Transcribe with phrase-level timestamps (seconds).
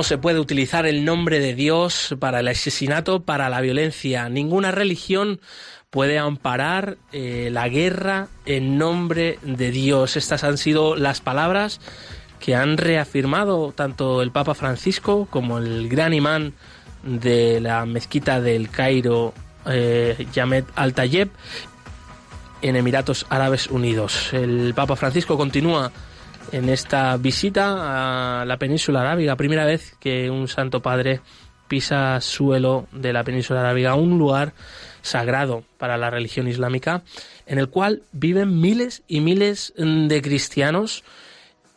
[0.00, 4.30] No se puede utilizar el nombre de Dios para el asesinato, para la violencia.
[4.30, 5.42] Ninguna religión
[5.90, 10.16] puede amparar eh, la guerra en nombre de Dios.
[10.16, 11.82] Estas han sido las palabras
[12.38, 16.54] que han reafirmado tanto el Papa Francisco como el gran imán
[17.02, 19.34] de la mezquita del Cairo,
[19.66, 21.28] eh, Yamed Al-Tayeb,
[22.62, 24.32] en Emiratos Árabes Unidos.
[24.32, 25.92] El Papa Francisco continúa
[26.52, 31.20] en esta visita a la península arábiga, primera vez que un Santo Padre
[31.68, 34.52] pisa suelo de la península arábiga, un lugar
[35.02, 37.02] sagrado para la religión islámica,
[37.46, 41.04] en el cual viven miles y miles de cristianos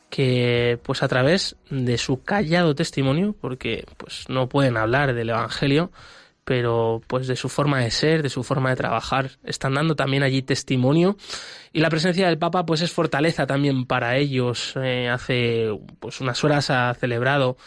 [0.09, 5.91] que pues a través de su callado testimonio, porque pues no pueden hablar del evangelio,
[6.45, 10.23] pero pues de su forma de ser, de su forma de trabajar, están dando también
[10.23, 11.15] allí testimonio
[11.71, 14.73] y la presencia del Papa pues es fortaleza también para ellos.
[14.75, 17.57] Eh, hace pues unas horas ha celebrado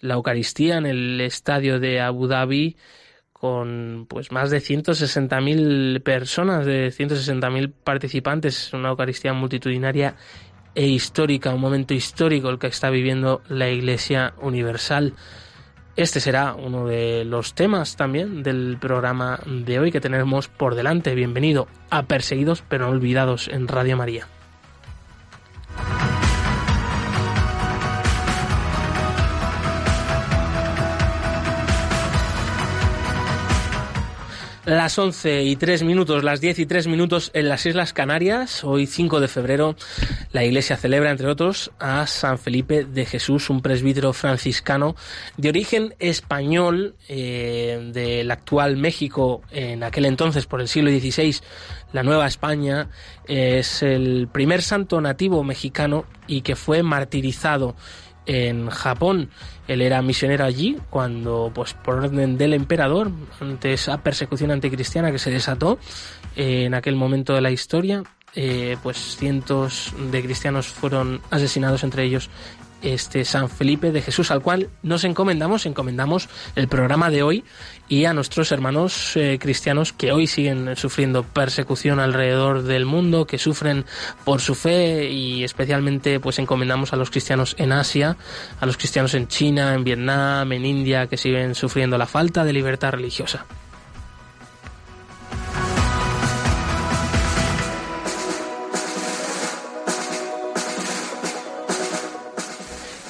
[0.00, 2.76] la Eucaristía en el estadio de Abu Dhabi
[3.32, 10.16] con pues más de 160.000 personas, de 160.000 participantes, una Eucaristía multitudinaria
[10.74, 15.14] e histórica, un momento histórico el que está viviendo la Iglesia Universal.
[15.96, 21.14] Este será uno de los temas también del programa de hoy que tenemos por delante.
[21.14, 24.28] Bienvenido a Perseguidos pero no olvidados en Radio María.
[34.66, 38.64] Las 11 y 3 minutos, las 10 y 3 minutos en las Islas Canarias.
[38.64, 39.76] Hoy 5 de febrero
[40.32, 44.96] la Iglesia celebra, entre otros, a San Felipe de Jesús, un presbítero franciscano
[45.36, 51.36] de origen español eh, del actual México, en aquel entonces, por el siglo XVI,
[51.92, 52.88] la Nueva España.
[53.28, 57.76] Es el primer santo nativo mexicano y que fue martirizado
[58.26, 59.30] en Japón.
[59.68, 63.10] Él era misionero allí cuando, pues por orden del emperador,
[63.40, 65.78] ante esa persecución anticristiana que se desató
[66.36, 68.02] eh, en aquel momento de la historia,
[68.34, 72.28] eh, pues cientos de cristianos fueron asesinados, entre ellos
[72.82, 77.44] este San Felipe de Jesús, al cual nos encomendamos, encomendamos el programa de hoy
[77.88, 83.38] y a nuestros hermanos eh, cristianos que hoy siguen sufriendo persecución alrededor del mundo, que
[83.38, 83.84] sufren
[84.24, 88.16] por su fe y especialmente pues encomendamos a los cristianos en Asia,
[88.60, 92.52] a los cristianos en China, en Vietnam, en India, que siguen sufriendo la falta de
[92.52, 93.46] libertad religiosa.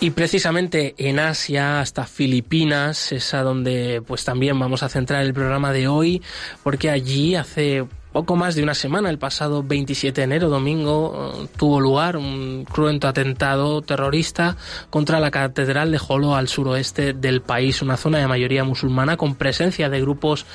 [0.06, 5.34] Y precisamente en Asia, hasta Filipinas, es a donde pues también vamos a centrar el
[5.34, 6.22] programa de hoy,
[6.62, 7.84] porque allí hace
[8.16, 13.09] poco más de una semana, el pasado 27 de enero, domingo, tuvo lugar un cruento
[13.09, 14.56] atentado terrorista
[14.88, 19.34] contra la Catedral de Jolo al suroeste del país, una zona de mayoría musulmana con
[19.34, 20.47] presencia de grupos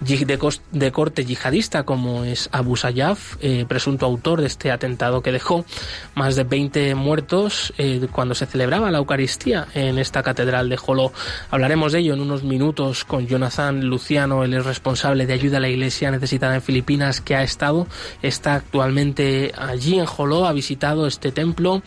[0.00, 5.66] de, corte yihadista como es Abu Sayyaf, eh, presunto autor de este atentado que dejó
[6.14, 11.12] más de 20 muertos eh, cuando se celebraba la Eucaristía en esta Catedral de Jolo.
[11.50, 15.68] Hablaremos de ello en unos minutos con Jonathan Luciano, el responsable de ayuda a la
[15.68, 17.86] Iglesia necesitada en Filipinas que ha estado,
[18.22, 21.82] está actualmente allí en Joló, ha visitado este templo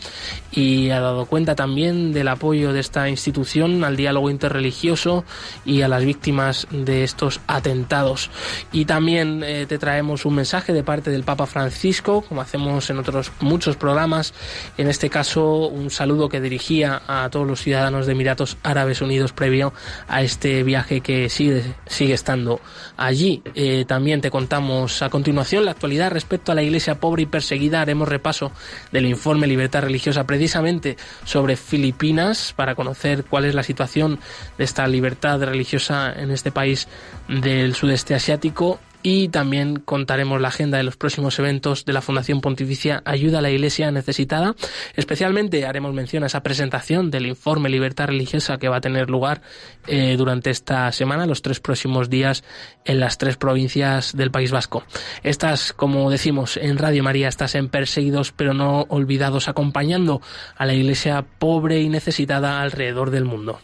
[0.52, 5.24] y ha dado cuenta también del apoyo de esta institución al diálogo interreligioso
[5.64, 8.30] y a las víctimas de estos atentados.
[8.72, 12.98] Y también eh, te traemos un mensaje de parte del Papa Francisco, como hacemos en
[12.98, 14.34] otros muchos programas,
[14.76, 19.32] en este caso un saludo que dirigía a todos los ciudadanos de Emiratos Árabes Unidos
[19.32, 19.72] previo
[20.08, 22.60] a este viaje que sigue, sigue estando
[22.96, 23.42] allí.
[23.54, 27.80] Eh, también te contamos a continuación la actualidad respecto a la iglesia pobre y perseguida.
[27.80, 28.50] Haremos repaso
[28.90, 34.18] del informe Libertad Religiosa precisamente sobre Filipinas para conocer cuál es la situación
[34.58, 36.88] de esta libertad religiosa en este país
[37.28, 42.40] del sudeste asiático y también contaremos la agenda de los próximos eventos de la Fundación
[42.40, 44.56] Pontificia Ayuda a la Iglesia Necesitada.
[44.96, 49.42] Especialmente haremos mención a esa presentación del informe Libertad Religiosa que va a tener lugar
[49.86, 52.44] eh, durante esta semana, los tres próximos días
[52.86, 54.84] en las tres provincias del País Vasco.
[55.22, 60.22] Estas, como decimos en Radio María, estás en Perseguidos pero no olvidados, acompañando
[60.56, 63.60] a la Iglesia pobre y necesitada alrededor del mundo.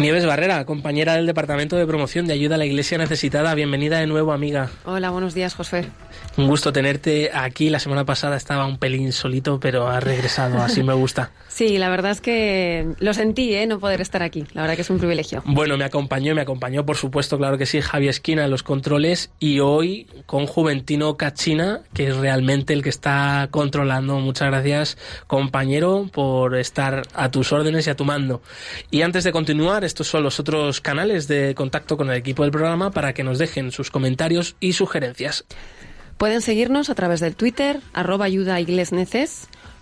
[0.00, 3.54] Nieves Barrera, compañera del Departamento de Promoción de Ayuda a la Iglesia Necesitada.
[3.54, 4.70] Bienvenida de nuevo, amiga.
[4.86, 5.84] Hola, buenos días, José.
[6.38, 7.68] Un gusto tenerte aquí.
[7.68, 10.58] La semana pasada estaba un pelín solito, pero ha regresado.
[10.62, 11.32] Así me gusta.
[11.50, 13.66] Sí, la verdad es que lo sentí, ¿eh?
[13.66, 14.46] No poder estar aquí.
[14.54, 15.42] La verdad que es un privilegio.
[15.44, 19.30] Bueno, me acompañó, me acompañó, por supuesto, claro que sí, Javi Esquina en los controles
[19.40, 24.20] y hoy con Juventino Cachina, que es realmente el que está controlando.
[24.20, 28.40] Muchas gracias, compañero, por estar a tus órdenes y a tu mando.
[28.90, 32.52] Y antes de continuar, estos son los otros canales de contacto con el equipo del
[32.52, 35.44] programa para que nos dejen sus comentarios y sugerencias.
[36.16, 38.56] Pueden seguirnos a través del Twitter, arroba ayuda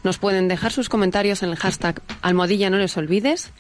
[0.04, 3.52] Nos pueden dejar sus comentarios en el hashtag almohadilla no les olvides.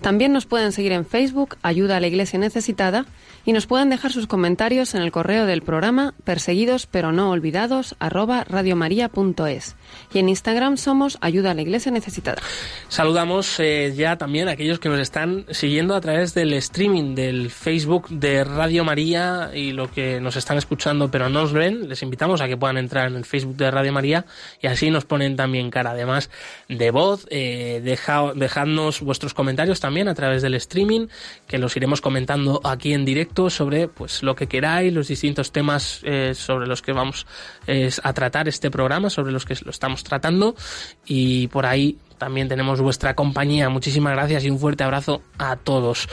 [0.00, 3.04] También nos pueden seguir en Facebook, Ayuda a la Iglesia Necesitada,
[3.44, 7.96] y nos pueden dejar sus comentarios en el correo del programa perseguidos pero no olvidados
[7.98, 9.74] arroba radiomaria.es.
[10.12, 12.40] Y en Instagram somos Ayuda a la Iglesia Necesitada.
[12.88, 17.50] Saludamos eh, ya también a aquellos que nos están siguiendo a través del streaming del
[17.50, 21.88] Facebook de Radio María y lo que nos están escuchando pero no nos ven.
[21.88, 24.24] Les invitamos a que puedan entrar en el Facebook de Radio María
[24.60, 25.90] y así nos ponen también cara.
[25.90, 26.30] Además
[26.68, 31.08] de voz, eh, dejadnos vuestros comentarios también a través del streaming
[31.46, 36.00] que los iremos comentando aquí en directo sobre pues lo que queráis, los distintos temas
[36.04, 37.26] eh, sobre los que vamos
[38.02, 40.56] a tratar este programa, sobre los que lo estamos tratando
[41.06, 43.68] y por ahí también tenemos vuestra compañía.
[43.68, 46.08] Muchísimas gracias y un fuerte abrazo a todos.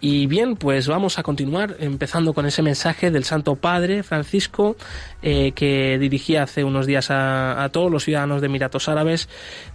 [0.00, 4.76] Y bien, pues vamos a continuar empezando con ese mensaje del Santo Padre Francisco
[5.22, 9.28] eh, que dirigía hace unos días a, todos los ciudadanos de Emiratos Árabes,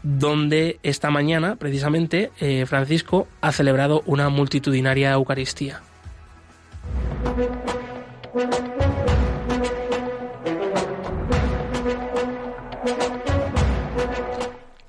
[0.04, 5.82] donde esta mañana precisamente eh, Francisco ha celebrado una multitudinaria Eucaristía.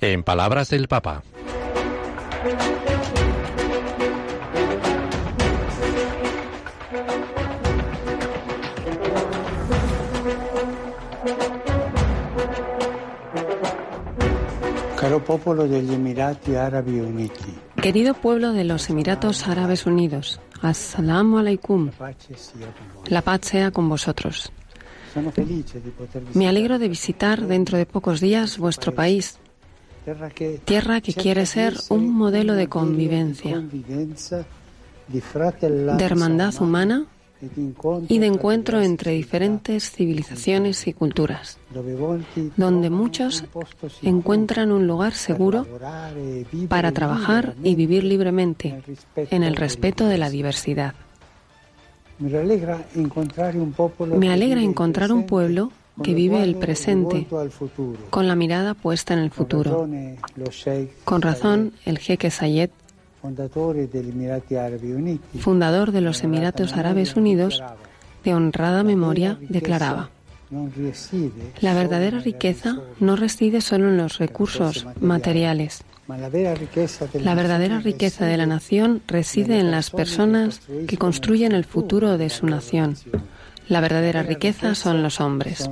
[0.03, 1.23] En palabras del Papa.
[17.81, 21.93] Querido pueblo de los Emiratos Árabes Unidos, Assalamu alaikum.
[23.07, 24.53] La paz sea con vosotros.
[26.35, 29.39] Me alegro de visitar dentro de pocos días vuestro país,
[30.65, 33.63] tierra que quiere ser un modelo de convivencia,
[35.09, 37.07] de hermandad humana
[38.09, 41.59] y de encuentro entre diferentes civilizaciones y culturas,
[42.57, 43.45] donde muchos
[44.03, 45.67] encuentran un lugar seguro
[46.69, 48.83] para trabajar y vivir libremente
[49.17, 50.95] en el respeto de la diversidad.
[52.19, 53.57] Me alegra encontrar
[55.13, 57.27] un pueblo que vive el presente
[58.11, 59.89] con la mirada puesta en el futuro.
[61.05, 62.71] Con razón, el jeque Sayed
[65.39, 67.63] fundador de los Emiratos Árabes Unidos,
[68.25, 70.11] de honrada memoria, declaraba,
[71.61, 75.85] la verdadera riqueza no reside solo en los recursos materiales.
[77.15, 82.29] La verdadera riqueza de la nación reside en las personas que construyen el futuro de
[82.29, 82.97] su nación.
[83.73, 85.67] La verdadera riqueza son los hombres.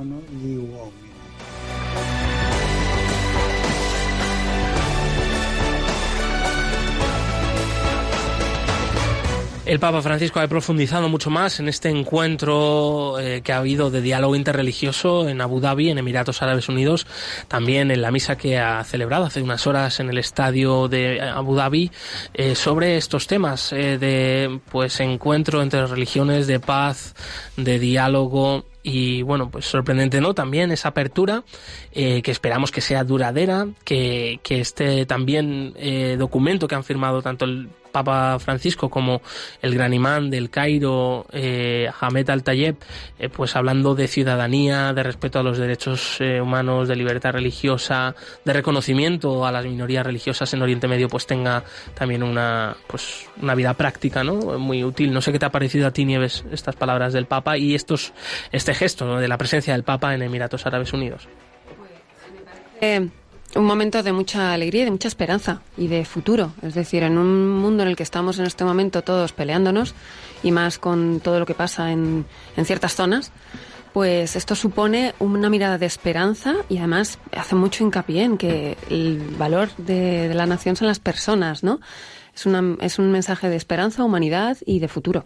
[9.63, 14.01] El Papa Francisco ha profundizado mucho más en este encuentro eh, que ha habido de
[14.01, 17.05] diálogo interreligioso en Abu Dhabi, en Emiratos Árabes Unidos,
[17.47, 21.55] también en la misa que ha celebrado hace unas horas en el estadio de Abu
[21.55, 21.91] Dhabi
[22.33, 27.13] eh, sobre estos temas eh, de pues encuentro entre religiones, de paz,
[27.55, 30.33] de diálogo y bueno, pues sorprendente, ¿no?
[30.33, 31.43] También esa apertura
[31.91, 35.73] que esperamos que sea duradera, que, que este también
[36.17, 39.21] documento que han firmado tanto el Papa Francisco como
[39.61, 42.77] el gran imán del Cairo, eh, Hamed Al-Tayeb,
[43.19, 48.15] eh, pues hablando de ciudadanía, de respeto a los derechos eh, humanos, de libertad religiosa,
[48.43, 53.55] de reconocimiento a las minorías religiosas en Oriente Medio, pues tenga también una, pues, una
[53.55, 54.57] vida práctica, ¿no?
[54.57, 55.13] Muy útil.
[55.13, 58.13] No sé qué te ha parecido a ti, Nieves, estas palabras del Papa y estos,
[58.51, 61.27] este gesto de la presencia del Papa en Emiratos Árabes Unidos.
[62.79, 63.01] Pues,
[63.55, 66.53] un momento de mucha alegría y de mucha esperanza y de futuro.
[66.61, 69.93] Es decir, en un mundo en el que estamos en este momento todos peleándonos
[70.41, 72.25] y más con todo lo que pasa en,
[72.55, 73.31] en ciertas zonas,
[73.93, 79.19] pues esto supone una mirada de esperanza y además hace mucho hincapié en que el
[79.37, 81.81] valor de, la nación son las personas, ¿no?
[82.33, 85.25] Es, una, es un mensaje de esperanza, humanidad y de futuro.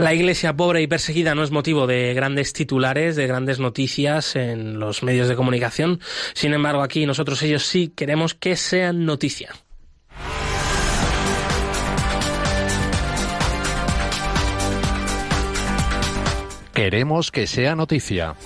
[0.00, 4.80] La iglesia pobre y perseguida no es motivo de grandes titulares, de grandes noticias en
[4.80, 6.00] los medios de comunicación.
[6.32, 9.50] Sin embargo, aquí nosotros ellos sí queremos que sean noticia.
[16.72, 18.36] Queremos que sea noticia.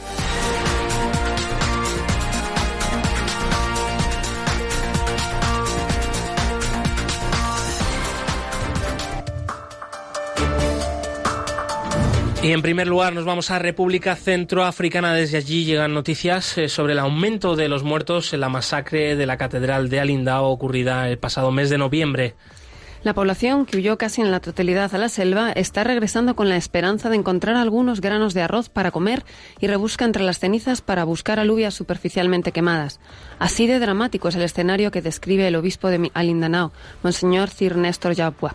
[12.44, 15.14] Y en primer lugar nos vamos a República Centroafricana.
[15.14, 19.24] Desde allí llegan noticias eh, sobre el aumento de los muertos en la masacre de
[19.24, 22.34] la Catedral de Alindao ocurrida el pasado mes de noviembre.
[23.02, 26.58] La población, que huyó casi en la totalidad a la selva, está regresando con la
[26.58, 29.24] esperanza de encontrar algunos granos de arroz para comer
[29.58, 33.00] y rebusca entre las cenizas para buscar alubias superficialmente quemadas.
[33.38, 36.72] Así de dramático es el escenario que describe el obispo de Alindanao,
[37.02, 38.54] Monseñor Sir Néstor Yapua.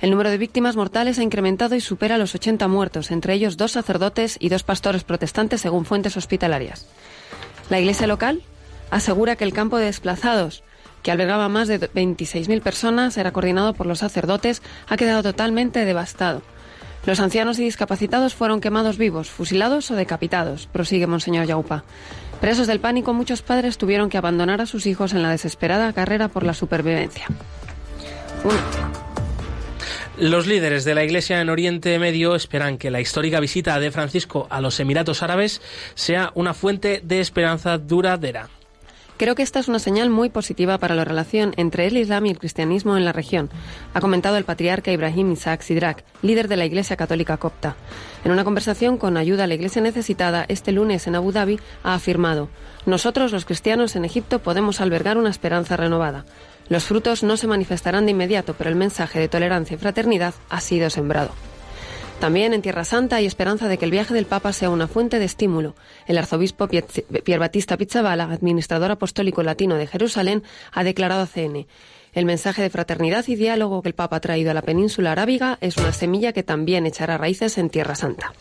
[0.00, 3.72] El número de víctimas mortales ha incrementado y supera los 80 muertos, entre ellos dos
[3.72, 6.86] sacerdotes y dos pastores protestantes, según fuentes hospitalarias.
[7.70, 8.42] La iglesia local
[8.90, 10.62] asegura que el campo de desplazados,
[11.02, 16.42] que albergaba más de 26.000 personas, era coordinado por los sacerdotes, ha quedado totalmente devastado.
[17.04, 21.84] Los ancianos y discapacitados fueron quemados vivos, fusilados o decapitados, prosigue Monseñor Yaupa.
[22.40, 26.28] Presos del pánico, muchos padres tuvieron que abandonar a sus hijos en la desesperada carrera
[26.28, 27.26] por la supervivencia.
[30.18, 34.46] Los líderes de la Iglesia en Oriente Medio esperan que la histórica visita de Francisco
[34.50, 35.62] a los Emiratos Árabes
[35.94, 38.50] sea una fuente de esperanza duradera.
[39.16, 42.30] Creo que esta es una señal muy positiva para la relación entre el Islam y
[42.30, 43.50] el cristianismo en la región,
[43.94, 47.76] ha comentado el patriarca Ibrahim Isaac Sidrak, líder de la Iglesia Católica Copta.
[48.24, 51.94] En una conversación con Ayuda a la Iglesia Necesitada este lunes en Abu Dhabi, ha
[51.94, 52.48] afirmado:
[52.84, 56.24] Nosotros, los cristianos en Egipto, podemos albergar una esperanza renovada.
[56.72, 60.58] Los frutos no se manifestarán de inmediato, pero el mensaje de tolerancia y fraternidad ha
[60.62, 61.28] sido sembrado.
[62.18, 65.18] También en Tierra Santa hay esperanza de que el viaje del Papa sea una fuente
[65.18, 65.74] de estímulo.
[66.06, 71.66] El arzobispo Pier Battista Pizzabala, administrador apostólico latino de Jerusalén, ha declarado a CN
[72.14, 75.58] el mensaje de fraternidad y diálogo que el Papa ha traído a la península arábiga
[75.60, 78.32] es una semilla que también echará raíces en Tierra Santa.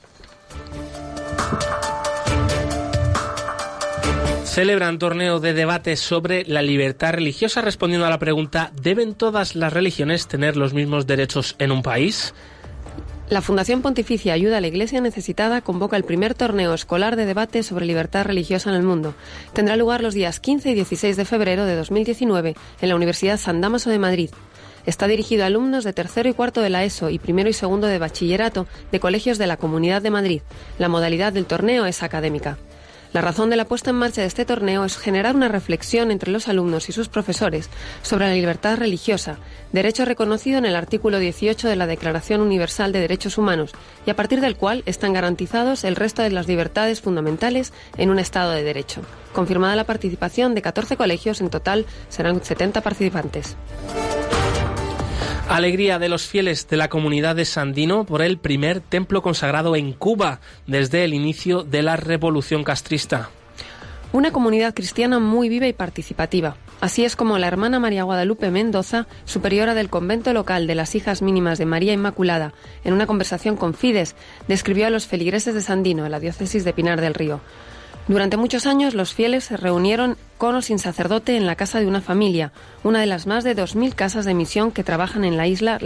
[4.51, 9.71] Celebran torneo de debate sobre la libertad religiosa respondiendo a la pregunta ¿deben todas las
[9.71, 12.33] religiones tener los mismos derechos en un país?
[13.29, 17.63] La Fundación Pontificia Ayuda a la Iglesia Necesitada convoca el primer torneo escolar de debate
[17.63, 19.15] sobre libertad religiosa en el mundo.
[19.53, 23.61] Tendrá lugar los días 15 y 16 de febrero de 2019 en la Universidad San
[23.61, 24.31] Damaso de Madrid.
[24.85, 27.87] Está dirigido a alumnos de tercero y cuarto de la ESO y primero y segundo
[27.87, 30.41] de bachillerato de colegios de la Comunidad de Madrid.
[30.77, 32.57] La modalidad del torneo es académica.
[33.13, 36.31] La razón de la puesta en marcha de este torneo es generar una reflexión entre
[36.31, 37.69] los alumnos y sus profesores
[38.03, 39.37] sobre la libertad religiosa,
[39.73, 43.71] derecho reconocido en el artículo 18 de la Declaración Universal de Derechos Humanos
[44.05, 48.19] y a partir del cual están garantizados el resto de las libertades fundamentales en un
[48.19, 49.01] Estado de Derecho.
[49.33, 53.57] Confirmada la participación de 14 colegios, en total serán 70 participantes.
[55.49, 59.93] Alegría de los fieles de la comunidad de Sandino por el primer templo consagrado en
[59.93, 63.29] Cuba desde el inicio de la revolución castrista.
[64.13, 66.57] Una comunidad cristiana muy viva y participativa.
[66.81, 71.21] Así es como la hermana María Guadalupe Mendoza, superiora del convento local de las Hijas
[71.21, 74.15] Mínimas de María Inmaculada, en una conversación con Fides,
[74.47, 77.39] describió a los feligreses de Sandino, en la diócesis de Pinar del Río.
[78.07, 81.87] Durante muchos años los fieles se reunieron con o sin sacerdote en la casa de
[81.87, 82.51] una familia,
[82.83, 85.77] una de las más de 2.000 casas de misión que trabajan en la isla,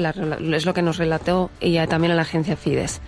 [0.53, 3.01] es lo que nos relató ella también a la agencia Fides.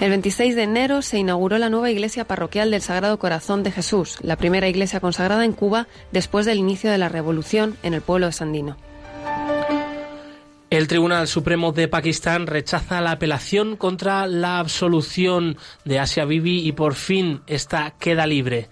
[0.00, 4.18] El 26 de enero se inauguró la nueva iglesia parroquial del Sagrado Corazón de Jesús,
[4.22, 8.26] la primera iglesia consagrada en Cuba después del inicio de la revolución en el pueblo
[8.26, 8.76] de Sandino.
[10.70, 15.56] El Tribunal Supremo de Pakistán rechaza la apelación contra la absolución
[15.86, 18.68] de Asia Bibi y por fin esta queda libre.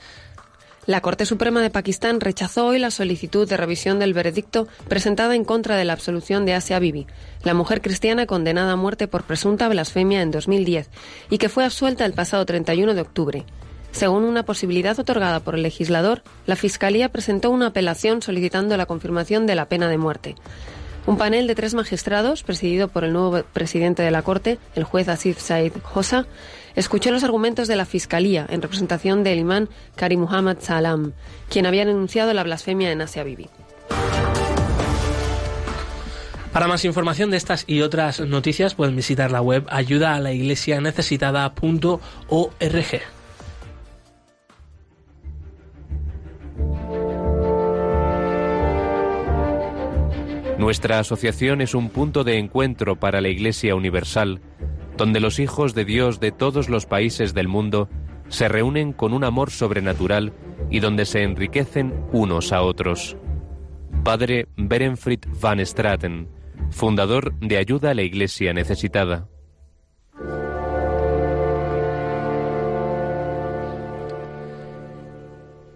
[0.84, 5.46] La Corte Suprema de Pakistán rechazó hoy la solicitud de revisión del veredicto presentada en
[5.46, 7.06] contra de la absolución de Asia Bibi,
[7.42, 10.90] la mujer cristiana condenada a muerte por presunta blasfemia en 2010
[11.30, 13.46] y que fue absuelta el pasado 31 de octubre.
[13.90, 19.46] Según una posibilidad otorgada por el legislador, la Fiscalía presentó una apelación solicitando la confirmación
[19.46, 20.34] de la pena de muerte.
[21.06, 25.08] Un panel de tres magistrados, presidido por el nuevo presidente de la Corte, el juez
[25.08, 26.26] Asif Said Hossa,
[26.74, 31.12] escuchó los argumentos de la Fiscalía en representación del imán Karim Muhammad Salam,
[31.48, 33.48] quien había denunciado la blasfemia en Asia Bibi.
[36.52, 40.16] Para más información de estas y otras noticias pueden visitar la web ayuda
[50.66, 54.40] Nuestra asociación es un punto de encuentro para la Iglesia Universal,
[54.96, 57.88] donde los hijos de Dios de todos los países del mundo
[58.30, 60.32] se reúnen con un amor sobrenatural
[60.68, 63.16] y donde se enriquecen unos a otros.
[64.02, 66.26] Padre Berenfried van Straten,
[66.72, 69.28] fundador de Ayuda a la Iglesia Necesitada.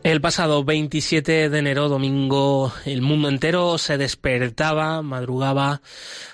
[0.03, 5.83] El pasado 27 de enero, domingo, el mundo entero se despertaba, madrugaba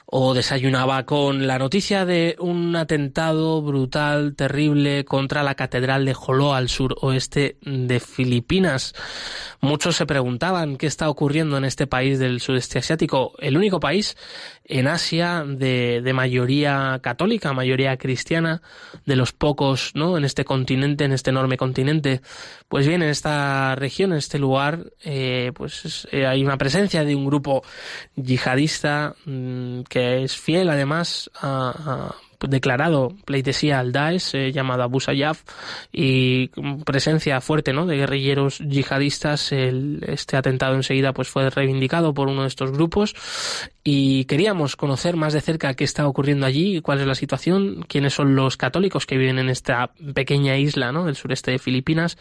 [0.06, 6.54] o desayunaba con la noticia de un atentado brutal, terrible, contra la Catedral de Joló
[6.54, 8.94] al suroeste de Filipinas.
[9.60, 14.16] Muchos se preguntaban qué está ocurriendo en este país del sudeste asiático, el único país
[14.64, 18.62] en Asia de, de mayoría católica, mayoría cristiana,
[19.06, 20.16] de los pocos, ¿no?
[20.16, 22.20] En este continente, en este enorme continente.
[22.68, 27.14] Pues bien, en esta región, en este lugar, eh, pues eh, hay una presencia de
[27.14, 27.62] un grupo
[28.16, 35.42] yihadista mm, que es fiel además a, declarado pleitesía al Daesh eh, llamado Abu Sayyaf
[35.92, 36.48] y
[36.84, 37.86] presencia fuerte ¿no?
[37.86, 43.14] de guerrilleros yihadistas el, este atentado enseguida pues fue reivindicado por uno de estos grupos
[43.88, 48.14] y queríamos conocer más de cerca qué está ocurriendo allí, cuál es la situación, quiénes
[48.14, 51.04] son los católicos que viven en esta pequeña isla ¿no?
[51.04, 52.18] del sureste de Filipinas.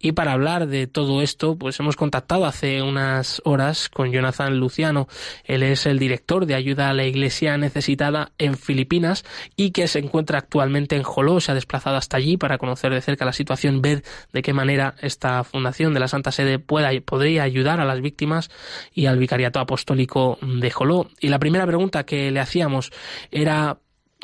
[0.00, 5.06] Y para hablar de todo esto, pues hemos contactado hace unas horas con Jonathan Luciano.
[5.44, 9.24] Él es el director de ayuda a la iglesia necesitada en Filipinas
[9.56, 11.40] y que se encuentra actualmente en Joló.
[11.40, 14.94] Se ha desplazado hasta allí para conocer de cerca la situación, ver de qué manera
[15.00, 18.50] esta fundación de la Santa Sede pueda, podría ayudar a las víctimas
[18.92, 22.92] y al vicariato apostólico de Joló y la primera pregunta que le hacíamos
[23.30, 23.78] era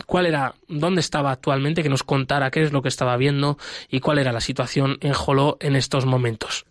[0.07, 4.01] cuál era, dónde estaba actualmente, que nos contara qué es lo que estaba viendo y
[4.01, 6.67] cuál era la situación en Joló en estos momentos.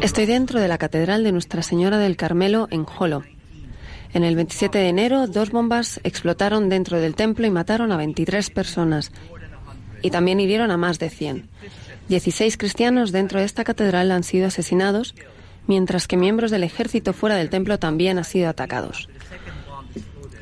[0.00, 3.22] Estoy dentro de la Catedral de Nuestra Señora del Carmelo en Jolo.
[4.16, 8.48] En el 27 de enero, dos bombas explotaron dentro del templo y mataron a 23
[8.48, 9.12] personas
[10.00, 11.46] y también hirieron a más de 100.
[12.08, 15.14] 16 cristianos dentro de esta catedral han sido asesinados
[15.66, 19.10] mientras que miembros del ejército fuera del templo también han sido atacados.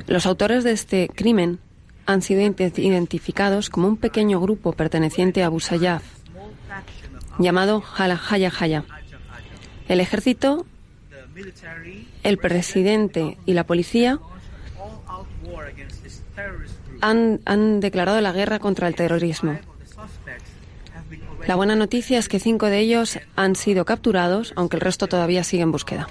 [0.06, 1.58] Los autores de este crimen
[2.06, 6.04] han sido identificados como un pequeño grupo perteneciente a Abu Sayyaf,
[7.40, 8.84] llamado Halahaya Haya.
[9.88, 10.64] El ejército,
[12.24, 14.18] el presidente y la policía
[17.00, 19.58] han, han declarado la guerra contra el terrorismo.
[21.46, 25.44] La buena noticia es que cinco de ellos han sido capturados, aunque el resto todavía
[25.44, 26.08] sigue en búsqueda.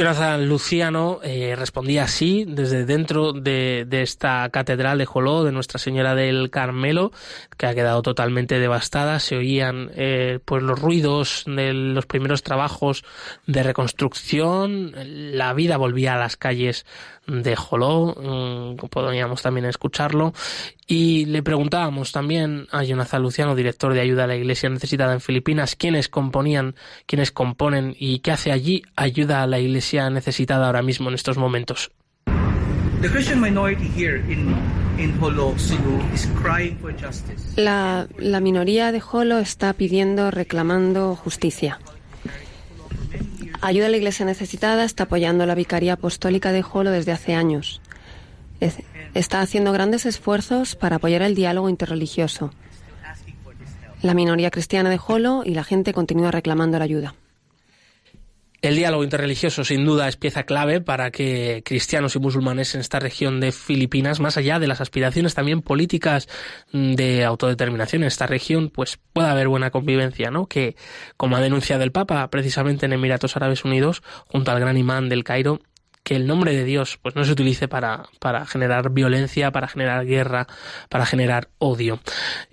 [0.00, 6.14] Jonathan Luciano eh, respondía así desde dentro de, esta catedral de Joló, de Nuestra Señora
[6.14, 7.12] del Carmelo,
[7.58, 9.20] que ha quedado totalmente devastada.
[9.20, 13.04] Se oían eh, pues los ruidos de los primeros trabajos
[13.46, 14.94] de reconstrucción.
[15.36, 16.86] La vida volvía a las calles
[17.26, 20.32] de Joló, mm, podríamos también escucharlo.
[20.86, 25.20] Y le preguntábamos también a Jonathan Luciano, director de ayuda a la Iglesia necesitada en
[25.20, 26.74] Filipinas, quiénes componían,
[27.06, 31.36] quiénes componen y qué hace allí ayuda a la Iglesia necesitada ahora mismo en estos
[31.36, 31.90] momentos.
[37.56, 41.78] La, la minoría de Jolo está pidiendo, reclamando justicia.
[43.62, 47.80] Ayuda a la Iglesia Necesitada está apoyando la Vicaría Apostólica de Jolo desde hace años.
[49.14, 52.52] está haciendo grandes esfuerzos para apoyar el diálogo interreligioso.
[54.02, 57.14] la minoría cristiana de Jolo y la gente continúa reclamando la ayuda.
[58.62, 62.98] El diálogo interreligioso sin duda es pieza clave para que cristianos y musulmanes en esta
[62.98, 66.28] región de Filipinas, más allá de las aspiraciones también políticas
[66.72, 70.46] mm, de autodeterminación en esta región, pues pueda haber buena convivencia, ¿no?
[70.46, 70.76] Que,
[71.16, 75.24] como ha denunciado el Papa precisamente en Emiratos Árabes Unidos, junto al gran imán del
[75.24, 75.60] Cairo,
[76.10, 80.04] que el nombre de Dios pues no se utilice para, para generar violencia, para generar
[80.04, 80.48] guerra,
[80.88, 82.00] para generar odio.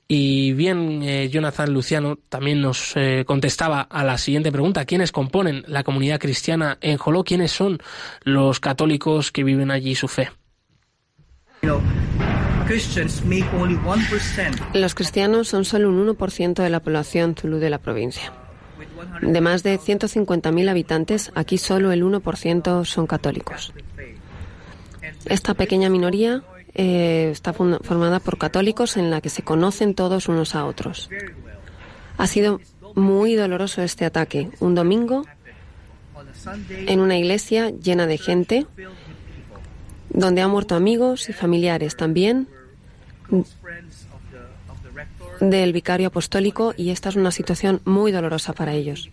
[0.07, 4.85] Y bien, eh, Jonathan Luciano también nos eh, contestaba a la siguiente pregunta.
[4.85, 7.23] ¿Quiénes componen la comunidad cristiana en Joló?
[7.23, 7.79] ¿Quiénes son
[8.21, 10.29] los católicos que viven allí su fe?
[14.75, 18.31] Los cristianos son solo un 1% de la población zulú de la provincia.
[19.21, 23.73] De más de 150.000 habitantes, aquí solo el 1% son católicos.
[25.25, 30.55] Esta pequeña minoría eh, está formada por católicos en la que se conocen todos unos
[30.55, 31.09] a otros.
[32.17, 32.61] Ha sido
[32.95, 34.49] muy doloroso este ataque.
[34.59, 35.25] Un domingo,
[36.69, 38.67] en una iglesia llena de gente,
[40.09, 42.47] donde han muerto amigos y familiares también
[45.39, 49.09] del vicario apostólico y esta es una situación muy dolorosa para ellos.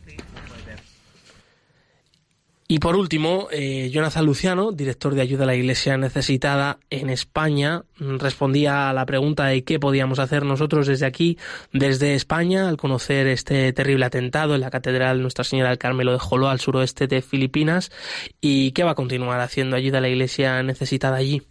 [2.67, 7.85] Y por último, eh, Jonathan Luciano, director de ayuda a la Iglesia necesitada en España,
[7.99, 11.37] respondía a la pregunta de qué podíamos hacer nosotros desde aquí,
[11.73, 16.19] desde España, al conocer este terrible atentado en la Catedral Nuestra Señora del Carmelo de
[16.19, 17.93] Joló, al suroeste de Filipinas,
[18.41, 21.43] y qué va a continuar haciendo ayuda a la Iglesia necesitada allí.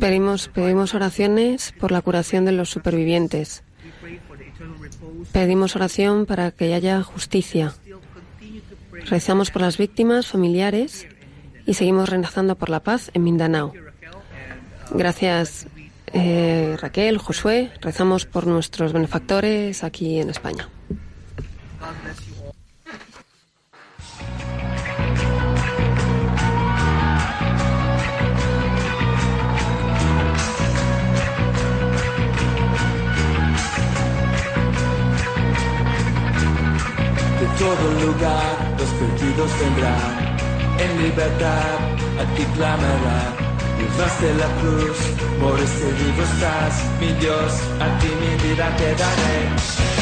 [0.00, 3.62] Pedimos, oraciones por la curación de los supervivientes.
[5.32, 7.74] Pedimos oración para que haya justicia.
[9.06, 11.06] Rezamos por las víctimas, familiares
[11.66, 13.72] y seguimos rezando por la paz en Mindanao.
[14.90, 15.66] Gracias
[16.12, 17.70] eh, Raquel, Josué.
[17.80, 20.68] Rezamos por nuestros benefactores aquí en España.
[37.58, 40.36] Todo lugar los perdidos vendrán,
[40.78, 41.78] en libertad
[42.20, 43.46] a ti clamarán.
[43.78, 44.98] Dios de la cruz,
[45.40, 49.95] por este vivo estás, mi Dios, a ti mi vida te daré.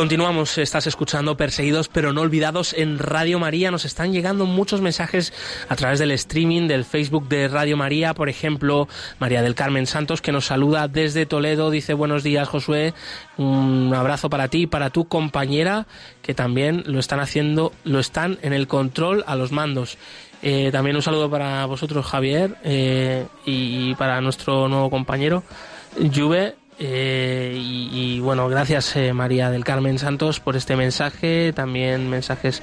[0.00, 3.70] Continuamos, estás escuchando Perseguidos pero no olvidados en Radio María.
[3.70, 5.34] Nos están llegando muchos mensajes
[5.68, 8.14] a través del streaming del Facebook de Radio María.
[8.14, 11.70] Por ejemplo, María del Carmen Santos que nos saluda desde Toledo.
[11.70, 12.94] Dice buenos días Josué.
[13.36, 15.86] Un abrazo para ti y para tu compañera
[16.22, 19.98] que también lo están haciendo, lo están en el control a los mandos.
[20.40, 25.42] Eh, también un saludo para vosotros Javier eh, y, para nuestro nuevo compañero
[25.98, 32.62] Juve eh, y, bueno, gracias eh, María del Carmen Santos por este mensaje, también mensajes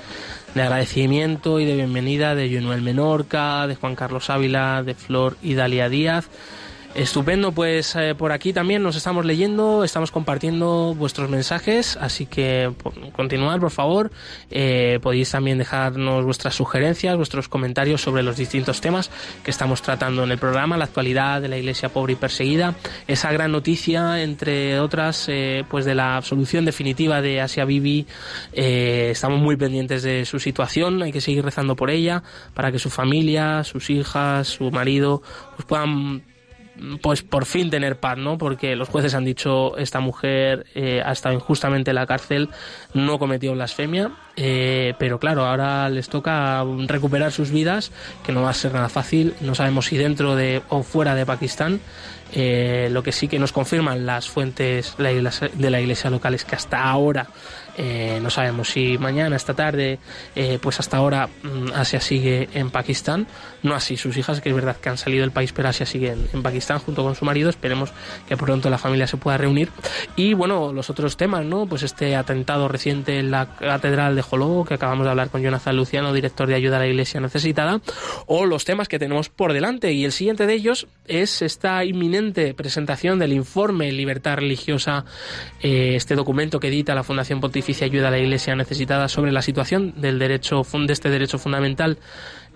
[0.56, 5.54] de agradecimiento y de bienvenida de Junuel Menorca, de Juan Carlos Ávila, de Flor y
[5.54, 6.30] Dalia Díaz.
[6.98, 12.74] Estupendo, pues eh, por aquí también nos estamos leyendo, estamos compartiendo vuestros mensajes, así que
[13.16, 14.12] continuad por favor.
[14.50, 19.12] Eh, podéis también dejarnos vuestras sugerencias, vuestros comentarios sobre los distintos temas
[19.44, 22.74] que estamos tratando en el programa, la actualidad de la Iglesia pobre y perseguida,
[23.08, 28.08] esa gran noticia, entre otras, eh, pues de la absolución definitiva de Asia Bibi.
[28.54, 32.24] estamos muy pendientes de su situación, hay que seguir rezando por ella
[32.56, 35.22] para que su familia, sus hijas, su marido,
[35.56, 36.24] pues puedan
[37.02, 38.38] pues por fin tener paz, ¿no?
[38.38, 42.50] Porque los jueces han dicho esta mujer eh, ha estado injustamente en la cárcel,
[42.94, 47.92] no cometió blasfemia eh, pero claro, ahora les toca recuperar sus vidas,
[48.24, 51.26] que no va a ser nada fácil, no sabemos si dentro de o fuera de
[51.26, 51.80] Pakistán,
[52.34, 56.56] eh, lo que sí que nos confirman las fuentes de la iglesia local es que
[56.56, 57.28] hasta ahora
[57.78, 60.00] eh, no sabemos si mañana, esta tarde,
[60.36, 63.28] eh, pues hasta ahora mm, Asia sigue en Pakistán,
[63.62, 66.16] no así sus hijas, que es verdad que han salido del país, pero Asia sigue
[66.34, 67.50] en, Pakistán junto con su marido.
[67.50, 67.92] Esperemos
[68.28, 69.70] que pronto la familia se pueda reunir.
[70.16, 71.68] Y bueno, los otros temas, ¿no?
[71.68, 75.76] Pues este atentado reciente en la Catedral de Joló, que acabamos de hablar con Jonathan
[75.76, 77.80] Luciano, director de ayuda a la Iglesia necesitada,
[78.26, 79.92] o los temas que tenemos por delante.
[79.92, 85.06] Y el siguiente de ellos es esta inminente presentación del informe Libertad Religiosa,
[85.62, 89.42] eh, este documento que edita la Fundación Pontificia ayuda a la Iglesia necesitada sobre la
[89.42, 91.98] situación del derecho de este derecho fundamental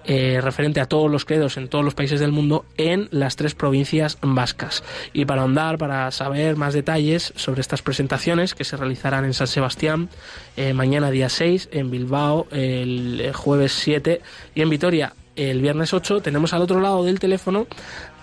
[0.03, 3.53] eh, referente a todos los credos en todos los países del mundo en las tres
[3.53, 4.83] provincias vascas.
[5.13, 9.47] Y para ahondar, para saber más detalles sobre estas presentaciones que se realizarán en San
[9.47, 10.09] Sebastián
[10.57, 14.21] eh, mañana día 6, en Bilbao el jueves 7
[14.55, 17.67] y en Vitoria el viernes 8, tenemos al otro lado del teléfono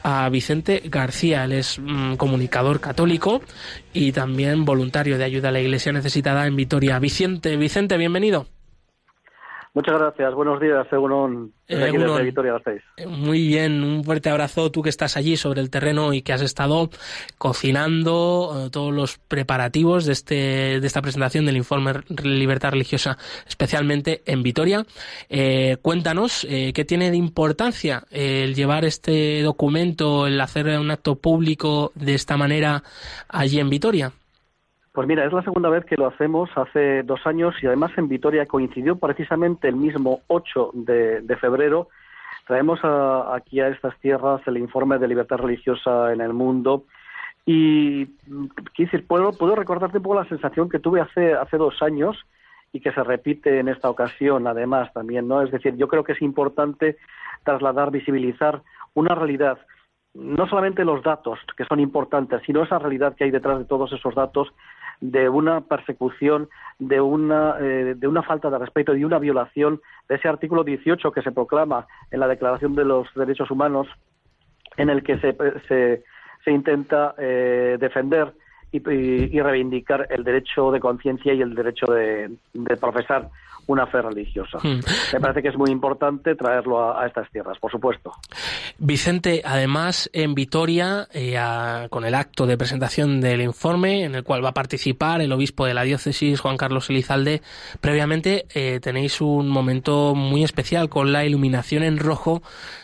[0.03, 1.45] a Vicente García.
[1.45, 3.43] Él es mm, comunicador católico
[3.93, 6.99] y también voluntario de ayuda a la Iglesia necesitada en Vitoria.
[6.99, 8.47] Vicente, Vicente, bienvenido.
[9.75, 12.57] Muchas gracias, buenos días, según eh, Vitoria
[12.97, 16.33] eh, Muy bien, un fuerte abrazo tú que estás allí sobre el terreno y que
[16.33, 16.89] has estado
[17.37, 24.23] cocinando eh, todos los preparativos de, este, de esta presentación del informe Libertad Religiosa, especialmente
[24.25, 24.87] en Vitoria.
[25.83, 32.15] cuéntanos qué tiene de importancia el llevar este documento, el hacer un acto público de
[32.15, 32.83] esta manera
[33.29, 34.13] allí en Vitoria.
[34.99, 38.09] Pues mira, es la segunda vez que lo hacemos hace dos años y además en
[38.09, 41.87] Vitoria coincidió precisamente el mismo 8 de, febrero.
[42.49, 42.81] Traemos
[43.33, 46.83] aquí a estas tierras el informe de libertad religiosa en el mundo
[47.47, 48.07] y
[48.77, 52.17] decir, puedo, puedo recordarte un poco la sensación que tuve hace, hace dos años
[52.73, 55.43] y que se repite en esta ocasión además también, ¿no?
[55.43, 56.97] Es decir, yo creo que es importante
[57.45, 58.63] trasladar, visibilizar
[58.95, 59.59] una realidad
[60.15, 63.93] no solamente los datos que son importantes, sino esa realidad que hay detrás de todos
[63.93, 64.53] esos datos
[65.01, 70.17] de una persecución, de una, eh, de una falta de respeto y una violación de
[70.17, 73.87] ese artículo 18 que se proclama en la Declaración de los Derechos Humanos,
[74.77, 75.37] en el que se,
[75.69, 76.05] se,
[76.45, 78.33] se intenta eh, defender
[78.71, 83.31] y, y, reivindicar el derecho de conciencia y el derecho de, de profesar
[83.69, 84.59] una fe religiosa.
[84.63, 84.81] Hmm.
[85.13, 88.13] Me parece que es muy importante traerlo a, estas tierras, por supuesto.
[88.79, 91.37] Vicente, además en Vitoria, eh,
[91.91, 95.67] con el acto de presentación del informe, en el cual va a participar el obispo
[95.67, 97.43] de la diócesis, Juan Carlos Elizalde,
[97.81, 102.43] previamente eh, tenéis un momento muy especial con la iluminación en rojo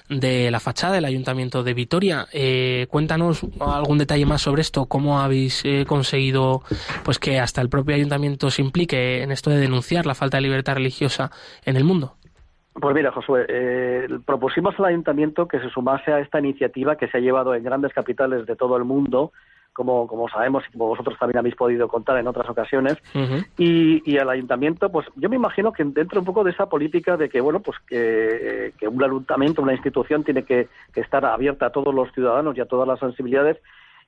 [0.09, 2.27] de la fachada del Ayuntamiento de Vitoria.
[2.33, 6.63] Eh, cuéntanos algún detalle más sobre esto, cómo habéis eh, conseguido
[7.05, 10.43] pues que hasta el propio Ayuntamiento se implique en esto de denunciar la falta de
[10.43, 11.31] libertad religiosa
[11.65, 12.15] en el mundo.
[12.75, 17.19] Pues mira, Josué, eh, propusimos al Ayuntamiento que se sumase a esta iniciativa que se
[17.19, 19.33] ha llevado en grandes capitales de todo el mundo
[19.75, 22.97] como, como sabemos y como vosotros también habéis podido contar en otras ocasiones.
[23.59, 27.17] y, y el ayuntamiento, pues yo me imagino que dentro un poco de esa política
[27.17, 31.67] de que, bueno, pues que, que un ayuntamiento, una institución tiene que, que, estar abierta
[31.67, 33.59] a todos los ciudadanos y a todas las sensibilidades.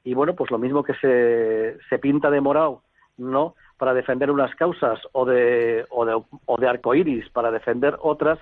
[0.05, 2.83] Y bueno, pues lo mismo que se, se pinta de morado,
[3.19, 3.57] ¿no?
[3.79, 8.39] Para defender unas causas o de, o de, o de arcoíris para defender otras,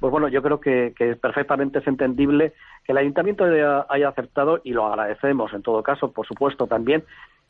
[0.00, 2.52] pues bueno, yo creo que, que perfectamente es entendible
[2.84, 7.04] que el ayuntamiento haya, aceptado, y lo agradecemos en todo caso, por supuesto, también,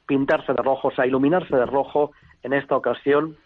[0.06, 3.36] pintarse de rojo, o sea, iluminarse de rojo en esta ocasión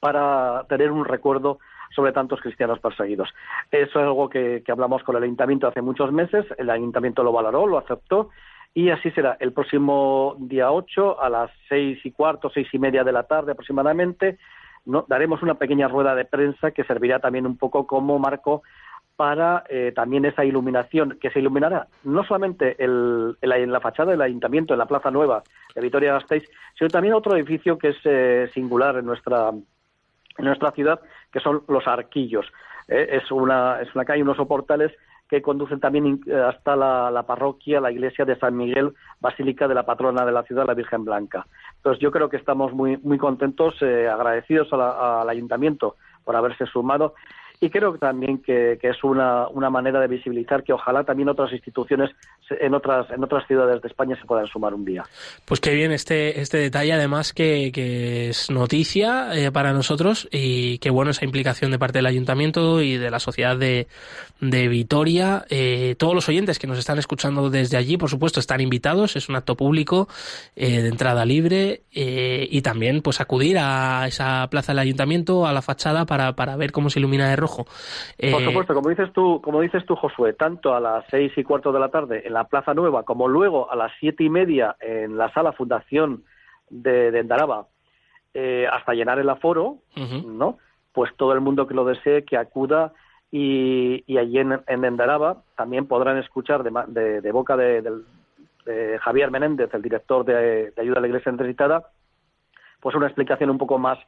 [0.00, 1.58] para tener un recuerdo
[1.94, 3.28] sobre tantos cristianos perseguidos.
[3.70, 7.32] Eso es algo que, que, hablamos con el ayuntamiento hace muchos meses, el ayuntamiento lo
[7.32, 8.30] valoró, lo aceptó,
[8.74, 13.04] y así será el próximo día 8 a las seis y cuarto, seis y media
[13.04, 14.38] de la tarde aproximadamente,
[14.84, 15.04] ¿no?
[15.08, 18.62] daremos una pequeña rueda de prensa que servirá también un poco como marco
[19.16, 24.22] para eh, también esa iluminación, que se iluminará no solamente el, en la fachada del
[24.22, 25.42] ayuntamiento, en la Plaza Nueva
[25.74, 31.00] de Vitoria-Gasteiz, sino también otro edificio que es eh, singular en nuestra, en nuestra ciudad,
[31.30, 32.46] que son los arquillos.
[32.88, 34.92] Eh, es, una, es una calle, unos soportales
[35.30, 40.26] que conducen también hasta la, parroquia, la iglesia de San Miguel, basílica de la patrona
[40.26, 41.46] de la ciudad, la Virgen Blanca.
[41.76, 47.14] Entonces yo creo que estamos muy, muy contentos, eh, agradecidos al ayuntamiento por haberse sumado
[47.62, 52.10] y creo también que, es una, una, manera de visibilizar que ojalá también otras instituciones
[52.48, 55.04] en otras en otras ciudades de España se puedan sumar un día.
[55.44, 60.78] Pues qué bien este este detalle, además que, que es noticia eh, para nosotros y
[60.78, 63.86] qué bueno esa implicación de parte del ayuntamiento y de la sociedad de,
[64.40, 65.44] de Vitoria.
[65.50, 69.16] Eh, todos los oyentes que nos están escuchando desde allí, por supuesto, están invitados.
[69.16, 70.08] Es un acto público
[70.56, 75.60] eh, de entrada libre y también pues acudir a esa plaza del ayuntamiento, a la
[75.60, 77.66] fachada para, para ver cómo se ilumina de rojo por
[78.18, 81.72] eh, supuesto, como dices tú, como dices tú, Josué, tanto a las seis y cuarto
[81.72, 85.16] de la tarde en la Plaza Nueva como luego a las siete y media en
[85.16, 86.24] la sala Fundación
[86.68, 87.66] de, de Endaraba,
[88.32, 89.78] eh, hasta llenar el aforo,
[90.24, 90.58] ¿no?
[90.92, 92.92] Pues todo el mundo que lo desee que acuda
[93.32, 97.82] y, allí en, en, Endaraba también podrán escuchar de, boca de,
[99.00, 101.88] Javier Menéndez, el director de, Ayuda a la Iglesia Necesitada,
[102.80, 103.98] pues una explicación un poco más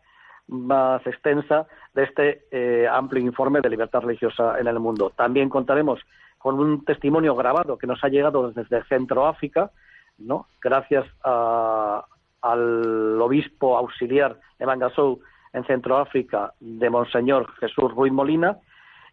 [0.48, 5.12] más extensa de este eh, amplio informe de libertad religiosa en el mundo.
[5.16, 6.00] También contaremos
[6.38, 9.70] con un testimonio grabado que nos ha llegado desde Centro África,
[10.18, 10.46] ¿no?
[10.60, 15.20] gracias al obispo auxiliar de Mangasou
[15.52, 18.58] en Centro África, de Monseñor Jesús Ruiz Molina,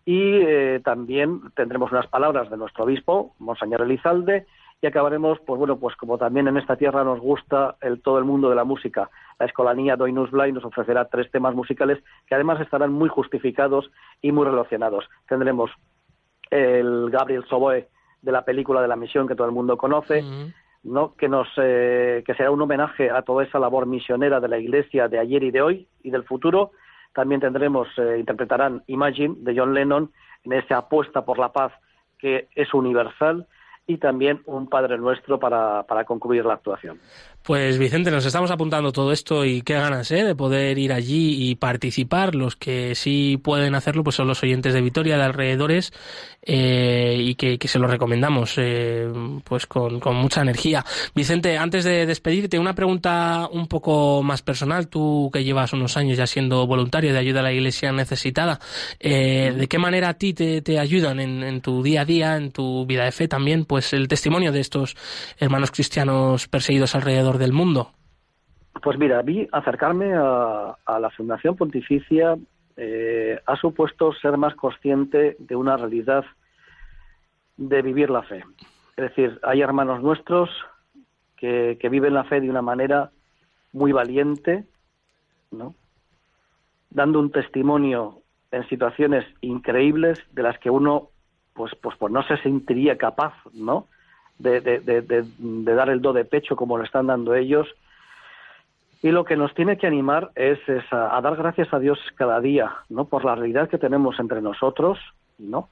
[0.06, 4.48] y eh, también tendremos unas palabras de nuestro obispo, Monseñor Elizalde,
[4.82, 8.24] y acabaremos, pues bueno, pues como también en esta tierra nos gusta el todo el
[8.24, 12.62] mundo de la música, la escolanía Doinus Blay nos ofrecerá tres temas musicales que además
[12.62, 15.10] estarán muy justificados y muy relacionados.
[15.28, 15.72] Tendremos
[16.50, 17.88] el Gabriel Soboe
[18.22, 20.24] de la película de la misión que todo el mundo conoce,
[20.84, 21.16] ¿no?
[21.16, 25.10] que nos eh, que será un homenaje a toda esa labor misionera de la Iglesia
[25.10, 26.72] de ayer y de hoy y del futuro.
[27.14, 30.12] También tendremos eh, interpretarán Imagine de John Lennon
[30.44, 31.74] en esa apuesta por la paz
[32.18, 33.48] que es universal
[33.90, 37.00] y también un Padre Nuestro para, para concluir la actuación.
[37.44, 40.24] Pues Vicente, nos estamos apuntando todo esto y qué ganas ¿eh?
[40.24, 42.36] de poder ir allí y participar.
[42.36, 45.92] Los que sí pueden hacerlo pues son los oyentes de Vitoria, de alrededores,
[46.44, 49.12] eh, y que, se lo recomendamos eh,
[49.44, 50.86] pues con, mucha energía.
[51.16, 54.88] Vicente, antes de despedirte, una pregunta un poco más personal.
[54.88, 58.60] Tú que llevas unos años ya siendo voluntario de ayuda a la iglesia necesitada,
[59.00, 62.52] ¿de qué manera a ti te, te ayudan en, en tu día a día, en
[62.52, 64.96] tu vida de fe también, pues el testimonio de estos
[65.40, 67.92] hermanos cristianos perseguidos alrededor del mundo?
[68.82, 72.38] Pues mira, a acercarme a, la Fundación Pontificia
[72.78, 76.24] eh, ha supuesto ser más consciente de una realidad
[77.58, 78.44] de vivir la fe.
[78.96, 80.50] Es decir, hay hermanos nuestros
[81.36, 83.12] que, viven la fe de una manera
[83.74, 84.66] muy valiente,
[85.52, 85.76] ¿no?
[86.90, 91.10] dando un testimonio en situaciones increíbles de las que uno
[91.54, 93.88] pues pues pues no se sentiría capaz no
[94.40, 97.68] de, de, de, dar el do de pecho como lo están dando ellos.
[99.02, 100.60] Y lo que nos tiene que animar es,
[100.92, 103.06] a, dar gracias a Dios cada día, ¿no?
[103.06, 104.98] Por la realidad que tenemos entre nosotros,
[105.38, 105.70] ¿no?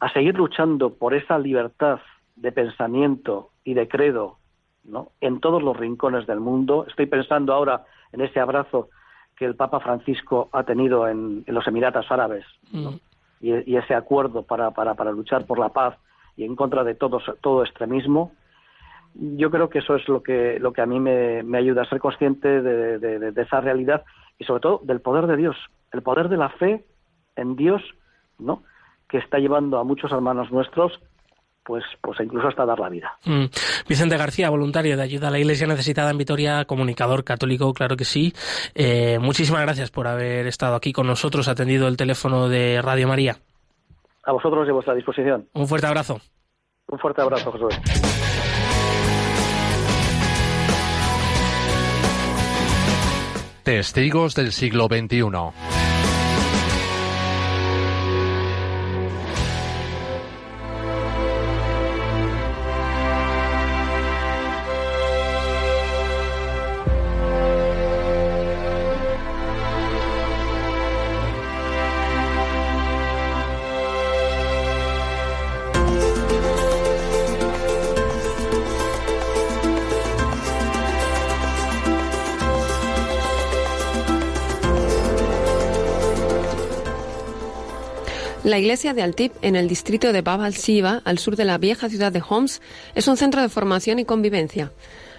[0.00, 2.00] A seguir luchando por esa libertad
[2.36, 4.36] de pensamiento y de credo,
[4.84, 5.08] ¿no?
[5.20, 6.86] En todos los rincones del mundo.
[6.88, 8.90] Estoy pensando ahora en ese abrazo
[9.36, 12.88] que el Papa Francisco ha tenido en, los Emiratos Árabes, mm.
[13.40, 15.96] y, y, ese acuerdo para, para, para luchar por la paz
[16.38, 18.32] y en contra de todo, todo extremismo.
[19.14, 21.98] Yo creo que eso es lo que, lo que a mí me, ayuda a ser
[21.98, 24.04] consciente de, esa realidad
[24.38, 25.56] y sobre todo del poder de Dios,
[25.92, 26.84] el poder de la fe
[27.34, 27.82] en Dios,
[28.38, 28.62] ¿no?
[29.08, 31.00] que está llevando a muchos hermanos nuestros
[31.64, 33.18] pues, pues incluso hasta dar la vida.
[33.24, 33.46] Mm.
[33.86, 38.06] Vicente García, voluntario de ayuda a la Iglesia necesitada en Vitoria, comunicador católico, claro que
[38.06, 38.32] sí.
[38.74, 43.36] Eh, muchísimas gracias por haber estado aquí con nosotros, atendido el teléfono de Radio María.
[44.28, 45.48] A vosotros y a vuestra disposición.
[45.54, 46.20] Un fuerte abrazo.
[46.88, 47.70] Un fuerte abrazo, Josué.
[53.64, 55.77] Testigos del siglo XXI.
[88.58, 91.88] La iglesia de Altip, en el distrito de Bab al-Siba, al sur de la vieja
[91.88, 92.60] ciudad de Homs,
[92.96, 94.72] es un centro de formación y convivencia.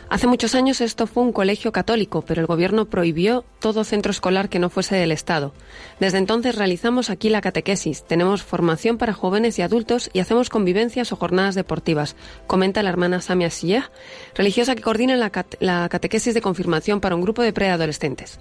[0.09, 4.49] Hace muchos años esto fue un colegio católico, pero el gobierno prohibió todo centro escolar
[4.49, 5.53] que no fuese del Estado.
[5.99, 11.11] Desde entonces realizamos aquí la catequesis, tenemos formación para jóvenes y adultos y hacemos convivencias
[11.11, 12.15] o jornadas deportivas,
[12.47, 13.83] comenta la hermana Samia Siyeh,
[14.33, 18.39] religiosa que coordina la, la catequesis de confirmación para un grupo de preadolescentes.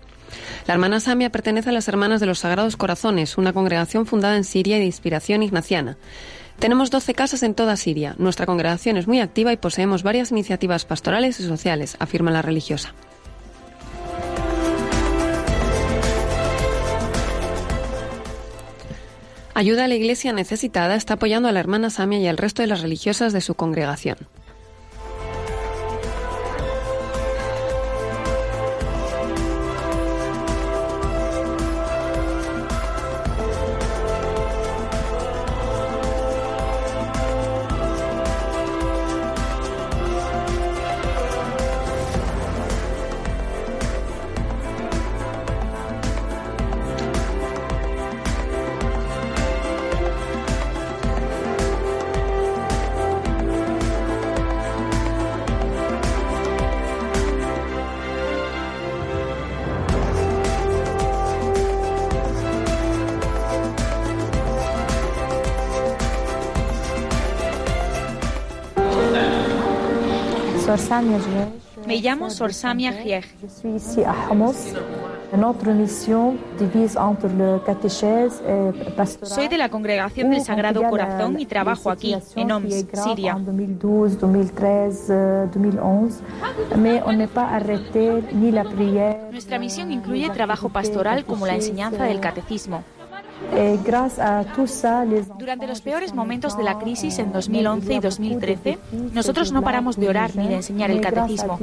[0.67, 4.45] La hermana Samia pertenece a las Hermanas de los Sagrados Corazones, una congregación fundada en
[4.45, 5.99] Siria de inspiración ignaciana.
[6.59, 8.17] Tenemos 12 casas en toda Siria.
[8.19, 12.95] Nuestra congregación es muy activa y poseemos varias iniciativas pastorales y sociales, afirma la religiosa.
[19.55, 22.69] Ayuda a la Iglesia necesitada está apoyando a la hermana Samia y al resto de
[22.69, 24.19] las religiosas de su congregación.
[71.87, 73.25] Me llamo Sorsamia Gieg.
[79.23, 83.35] Soy de la Congregación del Sagrado Corazón y trabajo aquí, en Homs, Siria.
[89.31, 92.83] Nuestra misión incluye trabajo pastoral como la enseñanza del catecismo.
[93.53, 93.79] Eh,
[95.39, 98.79] Durante los peores momentos de la crisis en 2011 y 2013,
[99.13, 101.59] nosotros no paramos de orar ni de enseñar el catecismo.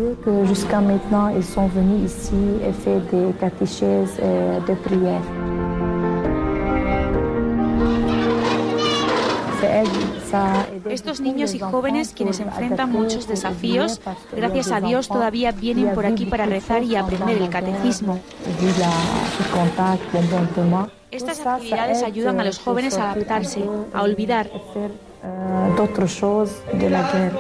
[10.90, 14.02] Estos niños y jóvenes quienes enfrentan muchos desafíos,
[14.36, 18.20] gracias a Dios todavía vienen por aquí para rezar y aprender el catecismo.
[21.12, 23.64] Estas actividades ayudan a los jóvenes a adaptarse,
[23.94, 24.50] a olvidar.
[26.74, 27.40] de la guerra.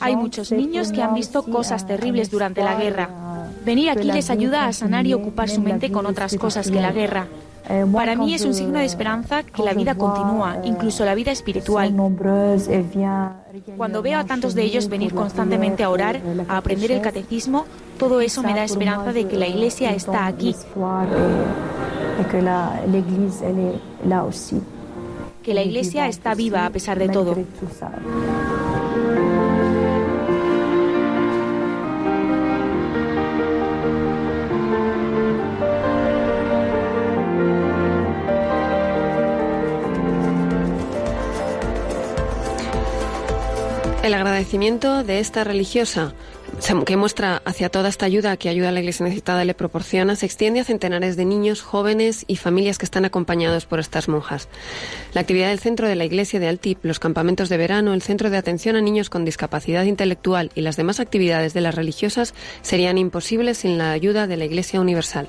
[0.00, 3.21] Hay muchos niños que han visto cosas terribles durante la guerra.
[3.64, 6.92] Venir aquí les ayuda a sanar y ocupar su mente con otras cosas que la
[6.92, 7.26] guerra.
[7.68, 11.30] Eh, Para mí es un signo de esperanza que la vida continúa, incluso la vida
[11.30, 11.94] espiritual.
[13.76, 17.64] Cuando veo a tantos de ellos venir constantemente a orar, a aprender el catecismo,
[17.98, 20.56] todo eso me da esperanza de que la iglesia está aquí.
[25.42, 27.36] Que la iglesia está viva a pesar de todo.
[44.02, 46.12] El agradecimiento de esta religiosa
[46.84, 50.26] que muestra hacia toda esta ayuda que ayuda a la Iglesia necesitada le proporciona se
[50.26, 54.48] extiende a centenares de niños, jóvenes y familias que están acompañados por estas monjas.
[55.14, 58.28] La actividad del centro de la Iglesia de Altip, los campamentos de verano, el centro
[58.28, 62.98] de atención a niños con discapacidad intelectual y las demás actividades de las religiosas serían
[62.98, 65.28] imposibles sin la ayuda de la Iglesia Universal.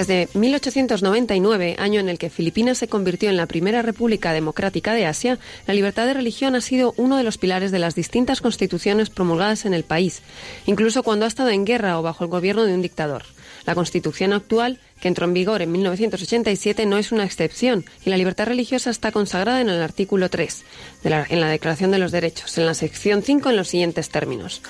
[0.00, 5.04] Desde 1899, año en el que Filipinas se convirtió en la primera república democrática de
[5.04, 9.10] Asia, la libertad de religión ha sido uno de los pilares de las distintas constituciones
[9.10, 10.22] promulgadas en el país,
[10.64, 13.24] incluso cuando ha estado en guerra o bajo el gobierno de un dictador.
[13.66, 18.16] La Constitución actual, que entró en vigor en 1987, no es una excepción y la
[18.16, 20.64] libertad religiosa está consagrada en el artículo 3,
[21.04, 24.62] en la Declaración de los Derechos, en la sección 5, en los siguientes términos.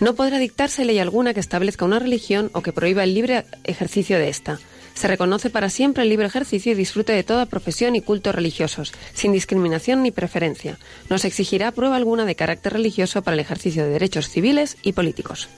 [0.00, 4.18] No podrá dictarse ley alguna que establezca una religión o que prohíba el libre ejercicio
[4.18, 4.58] de esta.
[4.94, 8.92] Se reconoce para siempre el libre ejercicio y disfrute de toda profesión y culto religiosos,
[9.14, 10.78] sin discriminación ni preferencia.
[11.08, 14.92] No se exigirá prueba alguna de carácter religioso para el ejercicio de derechos civiles y
[14.92, 15.48] políticos.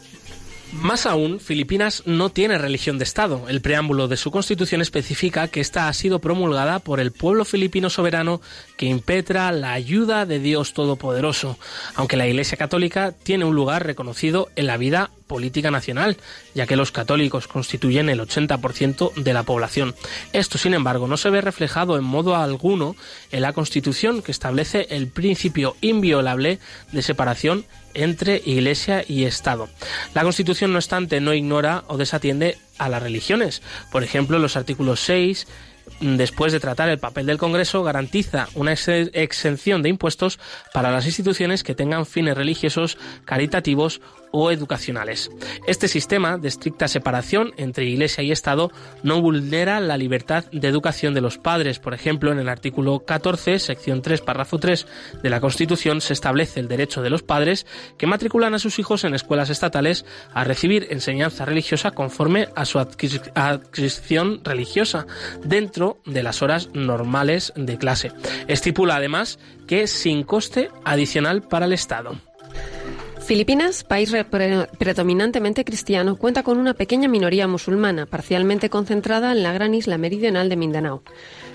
[0.73, 3.45] Más aún, Filipinas no tiene religión de Estado.
[3.49, 7.91] El preámbulo de su constitución especifica que esta ha sido promulgada por el pueblo filipino
[7.91, 8.41] soberano
[8.79, 11.59] que impetra la ayuda de Dios Todopoderoso,
[11.95, 16.16] aunque la Iglesia Católica tiene un lugar reconocido en la vida política nacional,
[16.55, 19.95] ya que los católicos constituyen el 80% de la población.
[20.33, 22.97] Esto, sin embargo, no se ve reflejado en modo alguno
[23.31, 26.59] en la Constitución que establece el principio inviolable
[26.93, 29.68] de separación entre Iglesia y Estado.
[30.14, 33.62] La Constitución, no obstante, no ignora o desatiende a las religiones.
[33.90, 35.47] Por ejemplo, los artículos 6,
[36.01, 40.38] después de tratar el papel del Congreso, garantiza una exención de impuestos
[40.72, 44.01] para las instituciones que tengan fines religiosos, caritativos
[44.33, 45.30] o educacionales.
[45.66, 48.70] Este sistema de estricta separación entre Iglesia y Estado
[49.03, 51.78] no vulnera la libertad de educación de los padres.
[51.78, 54.87] Por ejemplo, en el artículo 14, sección 3, párrafo 3
[55.22, 57.66] de la Constitución se establece el derecho de los padres
[57.99, 60.05] que matriculan a sus hijos en escuelas estatales
[60.35, 65.07] a recibir enseñanza religiosa conforme a su adquisición religiosa
[65.45, 68.12] dentro de las horas normales de clase.
[68.49, 72.16] Estipula además que sin coste adicional para el Estado.
[73.33, 74.12] Filipinas, país
[74.78, 80.51] predominantemente cristiano, cuenta con una pequeña minoría musulmana, parcialmente concentrada en la gran isla meridional
[80.51, 81.03] de Mindanao.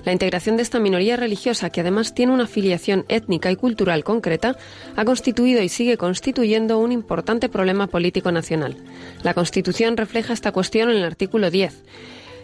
[0.03, 4.57] La integración de esta minoría religiosa, que además tiene una afiliación étnica y cultural concreta,
[4.95, 8.75] ha constituido y sigue constituyendo un importante problema político nacional.
[9.21, 11.83] La Constitución refleja esta cuestión en el artículo 10.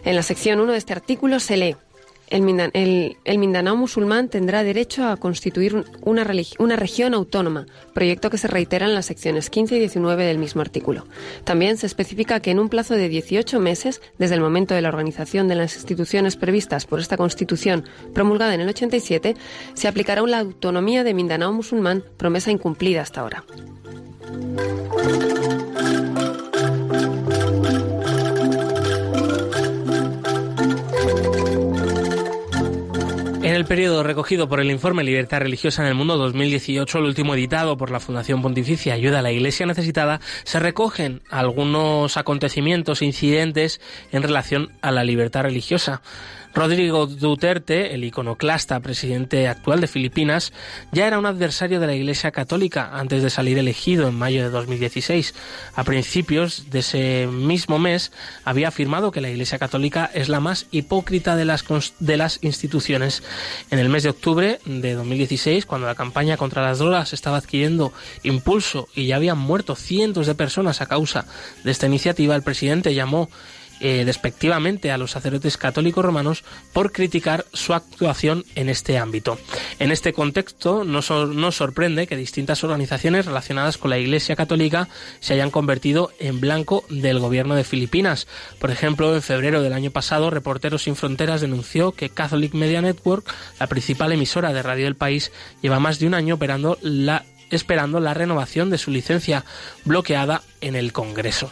[0.04, 1.76] En la sección 1 de este artículo se lee
[2.30, 6.26] el, Mindanao musulmán tendrá derecho a constituir una,
[6.58, 10.60] una, región autónoma, proyecto que se reitera en las secciones 15 y 19 del mismo
[10.60, 11.06] artículo.
[11.44, 14.88] También se especifica que en un plazo de 18 meses, desde el momento de la
[14.88, 19.36] organización de las instituciones previstas por esta Constitución promulgada en el 87,
[19.74, 23.44] se aplicará la autonomía de Mindanao musulmán, promesa incumplida hasta ahora.
[33.54, 37.76] El periodo recogido por el informe Libertad Religiosa en el Mundo 2018, el último editado
[37.76, 43.80] por la Fundación Pontificia Ayuda a la Iglesia Necesitada, se recogen algunos acontecimientos e incidentes
[44.12, 46.02] en relación a la libertad religiosa.
[46.54, 50.52] Rodrigo Duterte, el iconoclasta presidente actual de Filipinas,
[50.92, 54.50] ya era un adversario de la Iglesia Católica antes de salir elegido en mayo de
[54.50, 55.34] 2016.
[55.74, 58.12] A principios de ese mismo mes
[58.44, 61.64] había afirmado que la Iglesia Católica es la más hipócrita de las,
[61.98, 63.24] de las instituciones.
[63.72, 67.92] En el mes de octubre de 2016, cuando la campaña contra las drogas estaba adquiriendo
[68.22, 71.26] impulso y ya habían muerto cientos de personas a causa
[71.64, 73.28] de esta iniciativa, el presidente llamó
[73.86, 79.38] eh, despectivamente a los sacerdotes católicos romanos por criticar su actuación en este ámbito.
[79.78, 81.02] En este contexto, no
[81.52, 84.88] sorprende que distintas organizaciones relacionadas con la Iglesia Católica
[85.20, 88.26] se hayan convertido en blanco del gobierno de Filipinas.
[88.58, 93.30] Por ejemplo, en febrero del año pasado, Reporteros Sin Fronteras denunció que Catholic Media Network,
[93.60, 95.30] la principal emisora de radio del país,
[95.60, 96.38] lleva más de un año
[97.50, 99.44] esperando la renovación de su licencia
[99.84, 101.50] bloqueada en el Congreso.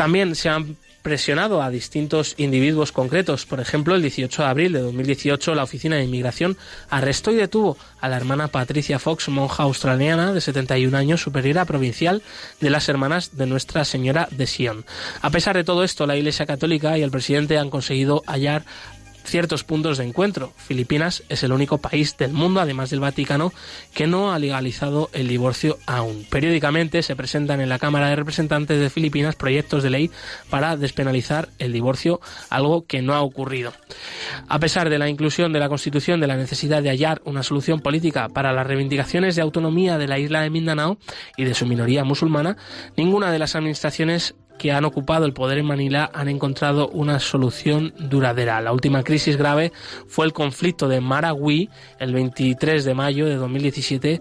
[0.00, 3.44] También se han presionado a distintos individuos concretos.
[3.44, 6.56] Por ejemplo, el 18 de abril de 2018 la Oficina de Inmigración
[6.88, 12.22] arrestó y detuvo a la hermana Patricia Fox, monja australiana de 71 años, superiora provincial
[12.60, 14.86] de las Hermanas de Nuestra Señora de Sion.
[15.20, 18.64] A pesar de todo esto, la Iglesia Católica y el presidente han conseguido hallar
[19.24, 20.52] ciertos puntos de encuentro.
[20.56, 23.52] Filipinas es el único país del mundo, además del Vaticano,
[23.94, 26.26] que no ha legalizado el divorcio aún.
[26.30, 30.10] Periódicamente se presentan en la Cámara de Representantes de Filipinas proyectos de ley
[30.48, 33.72] para despenalizar el divorcio, algo que no ha ocurrido.
[34.48, 37.80] A pesar de la inclusión de la Constitución de la necesidad de hallar una solución
[37.80, 40.98] política para las reivindicaciones de autonomía de la isla de Mindanao
[41.36, 42.56] y de su minoría musulmana,
[42.96, 47.94] ninguna de las administraciones que han ocupado el poder en Manila han encontrado una solución
[47.98, 48.60] duradera.
[48.60, 49.72] La última crisis grave
[50.06, 54.20] fue el conflicto de Maragüí el 23 de mayo de 2017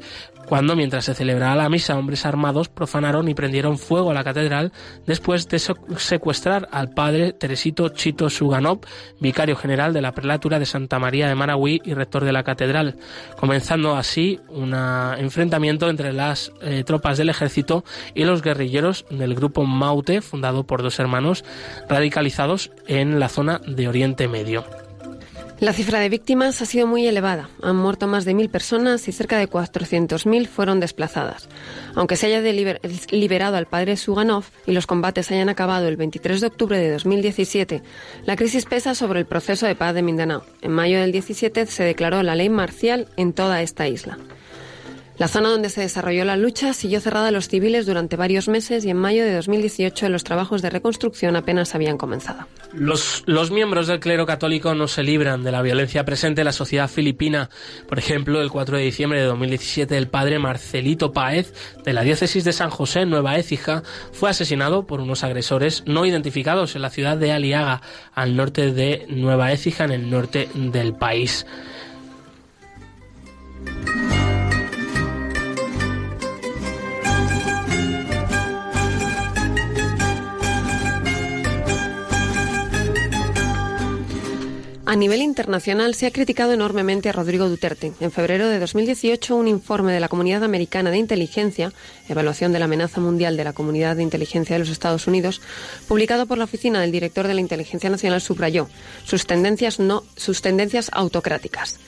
[0.50, 4.72] cuando mientras se celebraba la misa hombres armados profanaron y prendieron fuego a la catedral
[5.06, 8.80] después de secuestrar al padre Teresito Chito Suganov,
[9.20, 12.96] vicario general de la prelatura de Santa María de Maragüí y rector de la catedral,
[13.40, 17.86] comenzando así un enfrentamiento entre las eh, tropas del ejército
[18.16, 21.46] y los guerrilleros del grupo Maute, fundado por dos hermanos
[21.88, 24.89] radicalizados en la zona de Oriente Medio.
[25.60, 27.50] La cifra de víctimas ha sido muy elevada.
[27.62, 31.50] Han muerto más de mil personas y cerca de 400.000 fueron desplazadas.
[31.96, 32.42] Aunque se haya
[33.12, 37.84] liberado al padre Suganov y los combates hayan acabado el 23 de octubre de 2017,
[38.24, 40.46] la crisis pesa sobre el proceso de paz de Mindanao.
[40.62, 44.18] En mayo del 17 se declaró la ley marcial en toda esta isla.
[45.20, 48.86] La zona donde se desarrolló la lucha siguió cerrada a los civiles durante varios meses
[48.86, 52.48] y en mayo de 2018 los trabajos de reconstrucción apenas habían comenzado.
[52.72, 56.54] Los, los miembros del clero católico no se libran de la violencia presente en la
[56.54, 57.50] sociedad filipina.
[57.90, 61.54] Por ejemplo, el 4 de diciembre de 2017 el padre Marcelito Páez
[61.84, 66.78] de la diócesis de San José, Nueva Écija, fue asesinado por unos agresores no identificados
[66.78, 67.82] en la ciudad de Aliaga,
[68.14, 71.46] al norte de Nueva Écija, en el norte del país.
[84.90, 87.94] A nivel internacional se ha criticado enormemente a Rodrigo Duterte.
[88.00, 91.72] En febrero de 2018, un informe de la Comunidad Americana de Inteligencia,
[92.08, 95.44] Evaluación de la Amenaza Mundial de la Comunidad de Inteligencia de los Estados Unidos,
[95.88, 98.68] publicado por la Oficina del Director de la Inteligencia Nacional, subrayó
[99.06, 101.80] sus tendencias, no, sus tendencias autocráticas.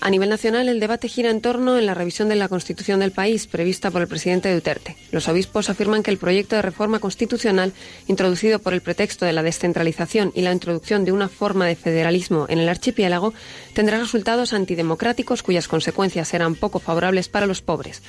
[0.00, 3.12] A nivel nacional, el debate gira en torno en la revisión de la Constitución del
[3.12, 4.96] país prevista por el presidente Duterte.
[5.10, 7.72] Los obispos afirman que el proyecto de reforma constitucional,
[8.06, 12.46] introducido por el pretexto de la descentralización y la introducción de una forma de federalismo
[12.48, 13.32] en el archipiélago,
[13.72, 18.02] tendrá resultados antidemocráticos cuyas consecuencias serán poco favorables para los pobres.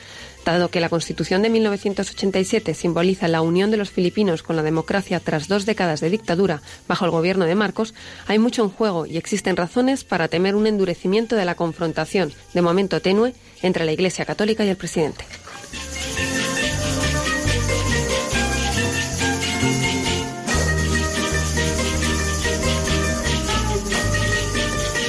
[0.46, 5.20] Dado que la Constitución de 1987 simboliza la unión de los filipinos con la democracia
[5.20, 7.94] tras dos décadas de dictadura bajo el gobierno de Marcos,
[8.28, 12.62] hay mucho en juego y existen razones para temer un endurecimiento de la confrontación, de
[12.64, 15.24] momento tenue, entre la Iglesia Católica y el presidente.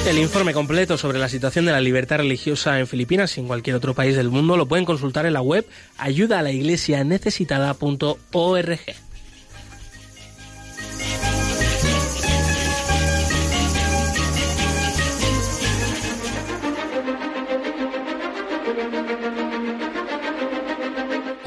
[0.07, 3.75] El informe completo sobre la situación de la libertad religiosa en Filipinas y en cualquier
[3.75, 5.67] otro país del mundo lo pueden consultar en la web
[5.97, 8.79] ayuda a la iglesia necesitada.org.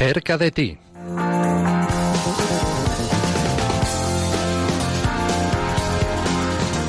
[0.00, 0.78] Cerca de ti.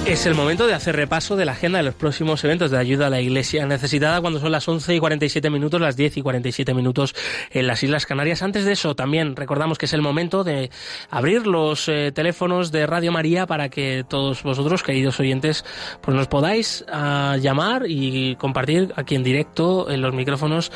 [0.05, 3.07] Es el momento de hacer repaso de la agenda de los próximos eventos de ayuda
[3.07, 6.74] a la Iglesia necesitada cuando son las 11 y 47 minutos, las 10 y 47
[6.74, 7.14] minutos
[7.49, 8.43] en las Islas Canarias.
[8.43, 10.70] Antes de eso, también recordamos que es el momento de
[11.09, 15.66] abrir los eh, teléfonos de Radio María para que todos vosotros, queridos oyentes,
[16.01, 20.72] pues nos podáis ah, llamar y compartir aquí en directo en los micrófonos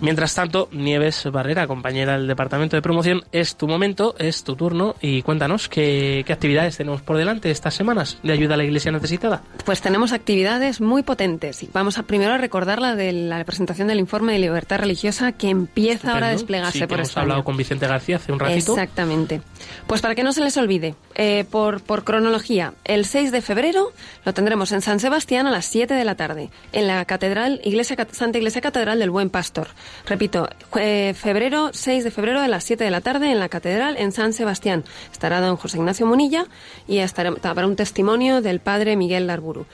[0.00, 4.94] Mientras tanto, Nieves Barrera, compañera del Departamento de Promoción, es tu momento, es tu turno
[5.00, 8.92] y cuéntanos qué, qué actividades tenemos por delante estas semanas de ayuda a la Iglesia
[8.92, 9.42] necesitada.
[9.64, 13.88] Pues tenemos actividades muy potentes y vamos a primero a recordar la de la presentación
[13.88, 17.22] del informe de libertad religiosa que empieza ahora a desplegarse sí, por hemos España.
[17.22, 19.42] hablado con Vicente García hace un rato Exactamente.
[19.86, 23.92] Pues para que no se les olvide, eh, por, cronología, el 6 de febrero
[24.24, 27.96] lo tendremos en San Sebastián a las 7 de la tarde, en la Catedral, Iglesia,
[28.10, 29.68] Santa Iglesia Catedral del Buen Pastor.
[30.06, 34.12] Repito, febrero, 6 de febrero a las 7 de la tarde en la Catedral en
[34.12, 34.84] San Sebastián.
[35.10, 36.46] Estará don José Ignacio Munilla
[36.88, 39.66] y estará, habrá un testimonio del padre Miguel Larburu.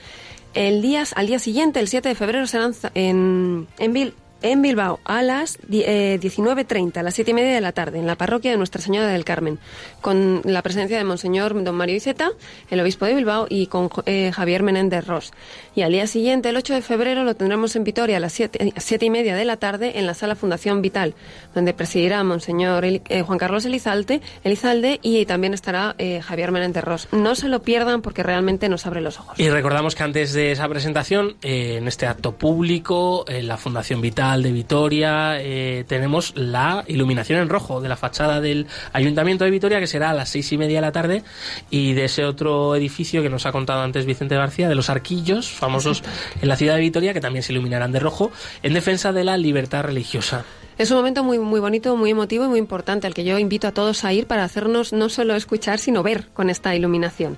[0.53, 4.99] El día, al día siguiente, el 7 de febrero, serán en, en Vil, en Bilbao
[5.03, 8.57] a las 19.30, a las 7 y media de la tarde, en la parroquia de
[8.57, 9.59] Nuestra Señora del Carmen,
[10.01, 12.31] con la presencia de Monseñor Don Mario Iceta,
[12.69, 15.31] el obispo de Bilbao, y con Javier Menéndez Ross.
[15.75, 19.05] Y al día siguiente, el 8 de febrero, lo tendremos en Vitoria a las 7,
[19.05, 21.15] y media de la tarde en la sala Fundación Vital,
[21.55, 22.85] donde presidirá Monseñor
[23.25, 27.07] Juan Carlos Elizalde, Elizalde y también estará Javier Menéndez Ross.
[27.11, 29.39] No se lo pierdan porque realmente nos abre los ojos.
[29.39, 34.28] Y recordamos que antes de esa presentación, en este acto público, en la Fundación Vital
[34.37, 39.79] de Vitoria, eh, tenemos la iluminación en rojo de la fachada del Ayuntamiento de Vitoria,
[39.79, 41.23] que será a las seis y media de la tarde,
[41.71, 45.49] y de ese otro edificio que nos ha contado antes Vicente García, de los arquillos
[45.49, 46.03] famosos
[46.41, 49.37] en la ciudad de Vitoria, que también se iluminarán de rojo, en defensa de la
[49.37, 50.45] libertad religiosa.
[50.77, 53.67] Es un momento muy, muy bonito, muy emotivo y muy importante, al que yo invito
[53.67, 57.37] a todos a ir para hacernos no solo escuchar, sino ver con esta iluminación.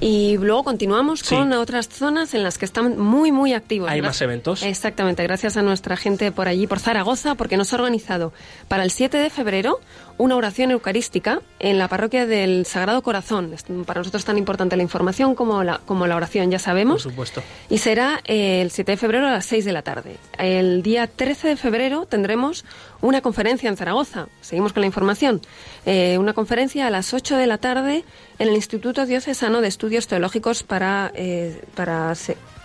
[0.00, 3.90] Y luego continuamos con otras zonas en las que están muy, muy activos.
[3.90, 4.62] Hay más eventos.
[4.62, 8.32] Exactamente, gracias a nuestra gente por allí, por Zaragoza, porque nos ha organizado
[8.68, 9.80] para el 7 de febrero
[10.18, 13.54] una oración eucarística en la parroquia del Sagrado Corazón.
[13.86, 17.02] Para nosotros es tan importante la información como la, como la oración, ya sabemos.
[17.02, 17.42] Por supuesto.
[17.68, 20.16] Y será el 7 de febrero a las 6 de la tarde.
[20.38, 22.64] El día 13 de febrero tendremos
[23.00, 24.28] una conferencia en Zaragoza.
[24.40, 25.40] Seguimos con la información.
[25.84, 28.04] Eh, una conferencia a las 8 de la tarde
[28.38, 32.14] en el Instituto Diocesano de Estudios Teológicos para, eh, para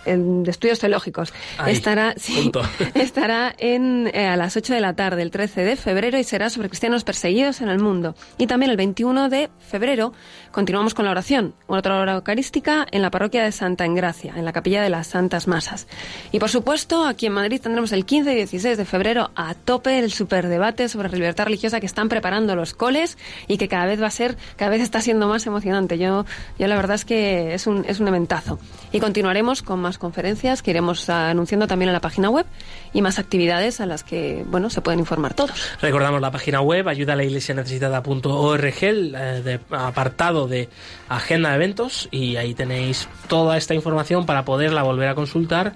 [0.04, 1.32] de estudios teológicos.
[1.66, 2.14] estará
[2.94, 6.50] estará en, eh, a las 8 de la tarde, el 13 de febrero, y será
[6.50, 8.14] sobre cristianos perseguidos en el mundo.
[8.38, 10.12] Y también el 21 de febrero
[10.50, 14.52] continuamos con la oración, otra hora eucarística en la parroquia de Santa Engracia, en la
[14.52, 15.86] capilla de las Santas Masas.
[16.30, 19.98] Y por supuesto, aquí en Madrid tendremos el 15 y 16 de febrero a tope
[19.98, 24.06] el superdebate sobre libertad religiosa que están preparando los coles y que cada vez va
[24.06, 25.98] a ser, cada vez está siendo más emocionante.
[25.98, 26.24] Yo,
[26.58, 28.58] yo la verdad es que es un, es un eventazo.
[28.92, 32.46] Y continuaremos con más conferencias que iremos anunciando también en la página web
[32.92, 35.52] y más actividades a las que bueno se pueden informar todos.
[35.80, 40.68] Recordamos la página web ayuda a la iglesia necesitada.org, el de apartado de
[41.08, 45.74] agenda de eventos y ahí tenéis toda esta información para poderla volver a consultar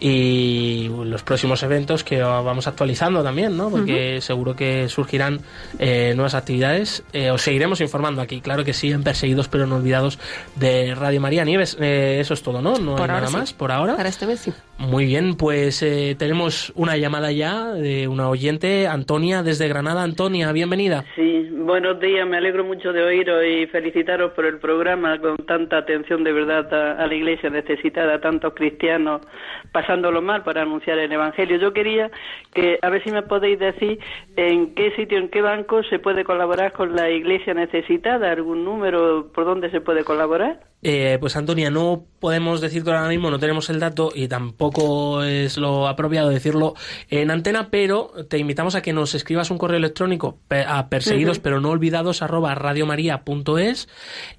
[0.00, 3.68] y los próximos eventos que vamos actualizando también, ¿no?
[3.68, 5.40] Porque seguro que surgirán
[5.78, 7.04] eh, nuevas actividades.
[7.12, 10.18] Eh, os seguiremos informando aquí, claro que sí, en Perseguidos pero no olvidados
[10.56, 11.76] de Radio María Nieves.
[11.78, 12.78] Eh, eso es todo, ¿no?
[12.78, 13.96] No hay nada más por ahora.
[13.96, 14.52] Para este mes sí.
[14.78, 15.80] Muy bien, pues
[16.16, 20.02] tenemos una llamada ya de una oyente, Antonia, desde Granada.
[20.02, 21.04] Antonia, bienvenida.
[21.14, 25.78] Sí, buenos días, me alegro mucho de oíros y felicitaros por el programa con tanta
[25.78, 29.22] atención de verdad a, a la iglesia necesitada, tantos cristianos
[29.72, 31.58] pasándolo mal para anunciar el Evangelio.
[31.58, 32.10] Yo quería
[32.52, 33.98] que, a ver si me podéis decir
[34.36, 39.30] en qué sitio, en qué banco se puede colaborar con la iglesia necesitada, algún número
[39.32, 40.69] por dónde se puede colaborar.
[40.82, 45.58] Eh, pues Antonia, no podemos decirlo ahora mismo, no tenemos el dato y tampoco es
[45.58, 46.74] lo apropiado decirlo
[47.08, 51.60] en antena, pero te invitamos a que nos escribas un correo electrónico a perseguidos pero
[51.60, 53.88] no olvidados arroba radiomaria.es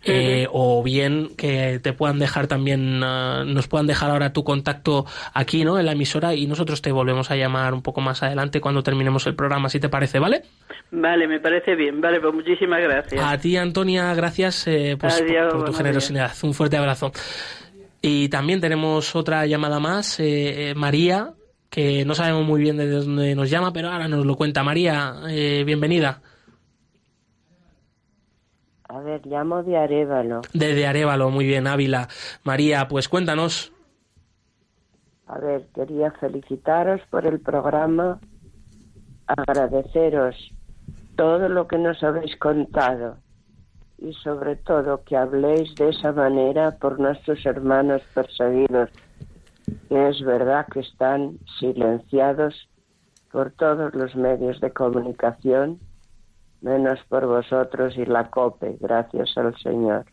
[0.03, 5.05] eh, o bien que te puedan dejar también, ah, nos puedan dejar ahora tu contacto
[5.33, 5.79] aquí ¿no?
[5.79, 9.27] en la emisora y nosotros te volvemos a llamar un poco más adelante cuando terminemos
[9.27, 10.43] el programa, si te parece, ¿vale?
[10.91, 13.23] Vale, me parece bien, vale, pues muchísimas gracias.
[13.23, 16.30] A ti Antonia, gracias eh, pues, por tu generosidad.
[16.43, 17.11] Un fuerte abrazo.
[18.01, 21.33] Y también tenemos otra llamada más, eh, eh, María,
[21.69, 24.63] que no sabemos muy bien de dónde nos llama, pero ahora nos lo cuenta.
[24.63, 26.21] María, eh, bienvenida.
[28.89, 30.41] A ver, llamo de Arevalo.
[30.53, 32.09] De Arevalo, muy bien, Ávila.
[32.43, 33.71] María, pues cuéntanos.
[35.27, 38.19] A ver, quería felicitaros por el programa,
[39.27, 40.35] agradeceros
[41.15, 43.17] todo lo que nos habéis contado
[44.01, 48.89] y sobre todo que habléis de esa manera por nuestros hermanos perseguidos,
[49.89, 52.67] es verdad que están silenciados
[53.31, 55.79] por todos los medios de comunicación,
[56.61, 60.05] menos por vosotros y la COPE, gracias al Señor.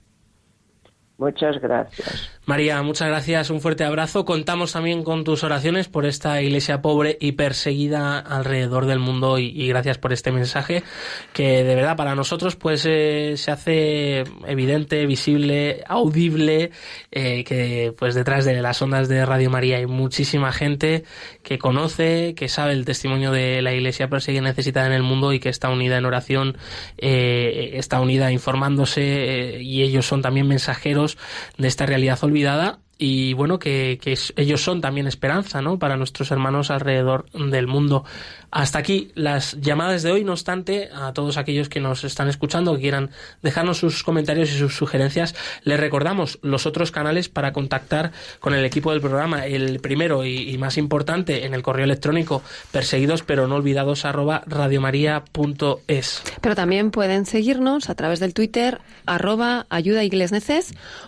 [1.19, 2.31] Muchas gracias.
[2.47, 4.25] María, muchas gracias, un fuerte abrazo.
[4.25, 9.67] Contamos también con tus oraciones por esta iglesia pobre y perseguida alrededor del mundo y,
[9.67, 10.85] gracias por este mensaje
[11.33, 16.71] que de verdad para nosotros pues eh, se hace evidente, visible, audible
[17.11, 21.03] eh, que pues detrás de las ondas de Radio María hay muchísima gente
[21.43, 25.33] que conoce, que sabe el testimonio de la iglesia perseguida y necesitada en el mundo
[25.33, 26.57] y que está unida en oración,
[26.97, 31.08] eh, está unida informándose y ellos son también mensajeros
[31.57, 34.01] de esta realidad olvidada y bueno, que,
[34.37, 35.79] ellos son también esperanza, ¿no?
[35.79, 38.05] Para nuestros hermanos alrededor del mundo.
[38.51, 42.75] Hasta aquí las llamadas de hoy, no obstante, a todos aquellos que nos están escuchando,
[42.75, 43.11] que quieran
[43.43, 45.35] dejarnos sus comentarios y sus sugerencias,
[45.65, 49.47] les recordamos los otros canales para contactar con el equipo del programa.
[49.47, 52.43] El primero y, más importante en el correo electrónico
[52.73, 56.23] perseguidos pero no olvidados radiomaria.es.
[56.41, 60.03] Pero también pueden seguirnos a través del Twitter arroba ayuda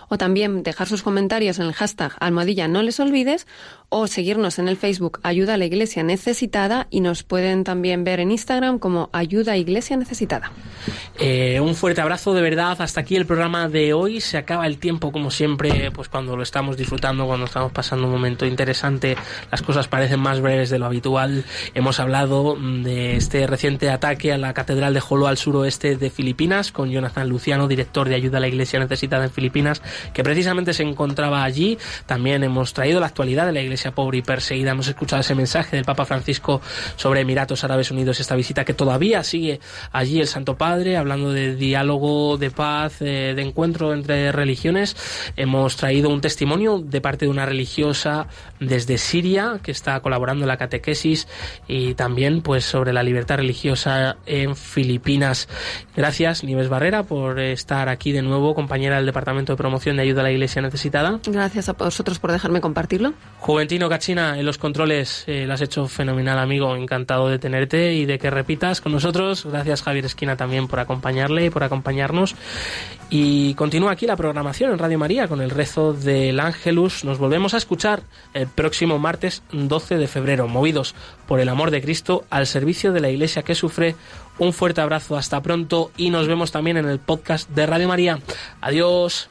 [0.09, 3.47] o también dejar sus comentarios en el hashtag almohadilla no les olvides
[3.91, 8.21] o seguirnos en el Facebook Ayuda a la Iglesia Necesitada y nos pueden también ver
[8.21, 10.53] en Instagram como Ayuda a Iglesia Necesitada.
[11.19, 12.81] Eh, un fuerte abrazo de verdad.
[12.81, 14.21] Hasta aquí el programa de hoy.
[14.21, 18.13] Se acaba el tiempo como siempre, pues cuando lo estamos disfrutando, cuando estamos pasando un
[18.13, 19.17] momento interesante,
[19.51, 21.45] las cosas parecen más breves de lo habitual.
[21.75, 26.71] Hemos hablado de este reciente ataque a la Catedral de Jolo al suroeste de Filipinas
[26.71, 29.83] con Jonathan Luciano, director de Ayuda a la Iglesia Necesitada en Filipinas,
[30.15, 31.77] que precisamente se encontraba allí.
[32.07, 34.73] También hemos traído la actualidad de la Iglesia pobre y perseguida.
[34.73, 36.61] Hemos escuchado ese mensaje del Papa Francisco
[36.97, 39.61] sobre Emiratos Árabes Unidos, esta visita que todavía sigue
[39.93, 44.97] allí el Santo Padre, hablando de diálogo, de paz, eh, de encuentro entre religiones.
[45.37, 48.29] Hemos traído un testimonio de parte de una religiosa
[48.61, 51.27] desde Siria que está colaborando en la catequesis
[51.67, 55.49] y también pues sobre la libertad religiosa en Filipinas.
[55.97, 60.21] Gracias, Nieves Barrera, por estar aquí de nuevo, compañera del Departamento de Promoción de Ayuda
[60.21, 61.21] a la Iglesia Necesitada.
[61.27, 63.15] Gracias a vosotros por dejarme compartirlo.
[63.71, 66.75] Tino Cachina, en los controles eh, lo has hecho fenomenal, amigo.
[66.75, 69.47] Encantado de tenerte y de que repitas con nosotros.
[69.47, 72.35] Gracias, Javier Esquina, también por acompañarle y por acompañarnos.
[73.11, 77.05] Y continúa aquí la programación en Radio María con el rezo del Ángelus.
[77.05, 78.03] Nos volvemos a escuchar
[78.35, 80.97] el próximo martes 12 de febrero, movidos
[81.29, 83.95] por el amor de Cristo al servicio de la Iglesia que sufre.
[84.41, 88.19] Un fuerte abrazo, hasta pronto y nos vemos también en el podcast de Radio María.
[88.61, 89.31] Adiós.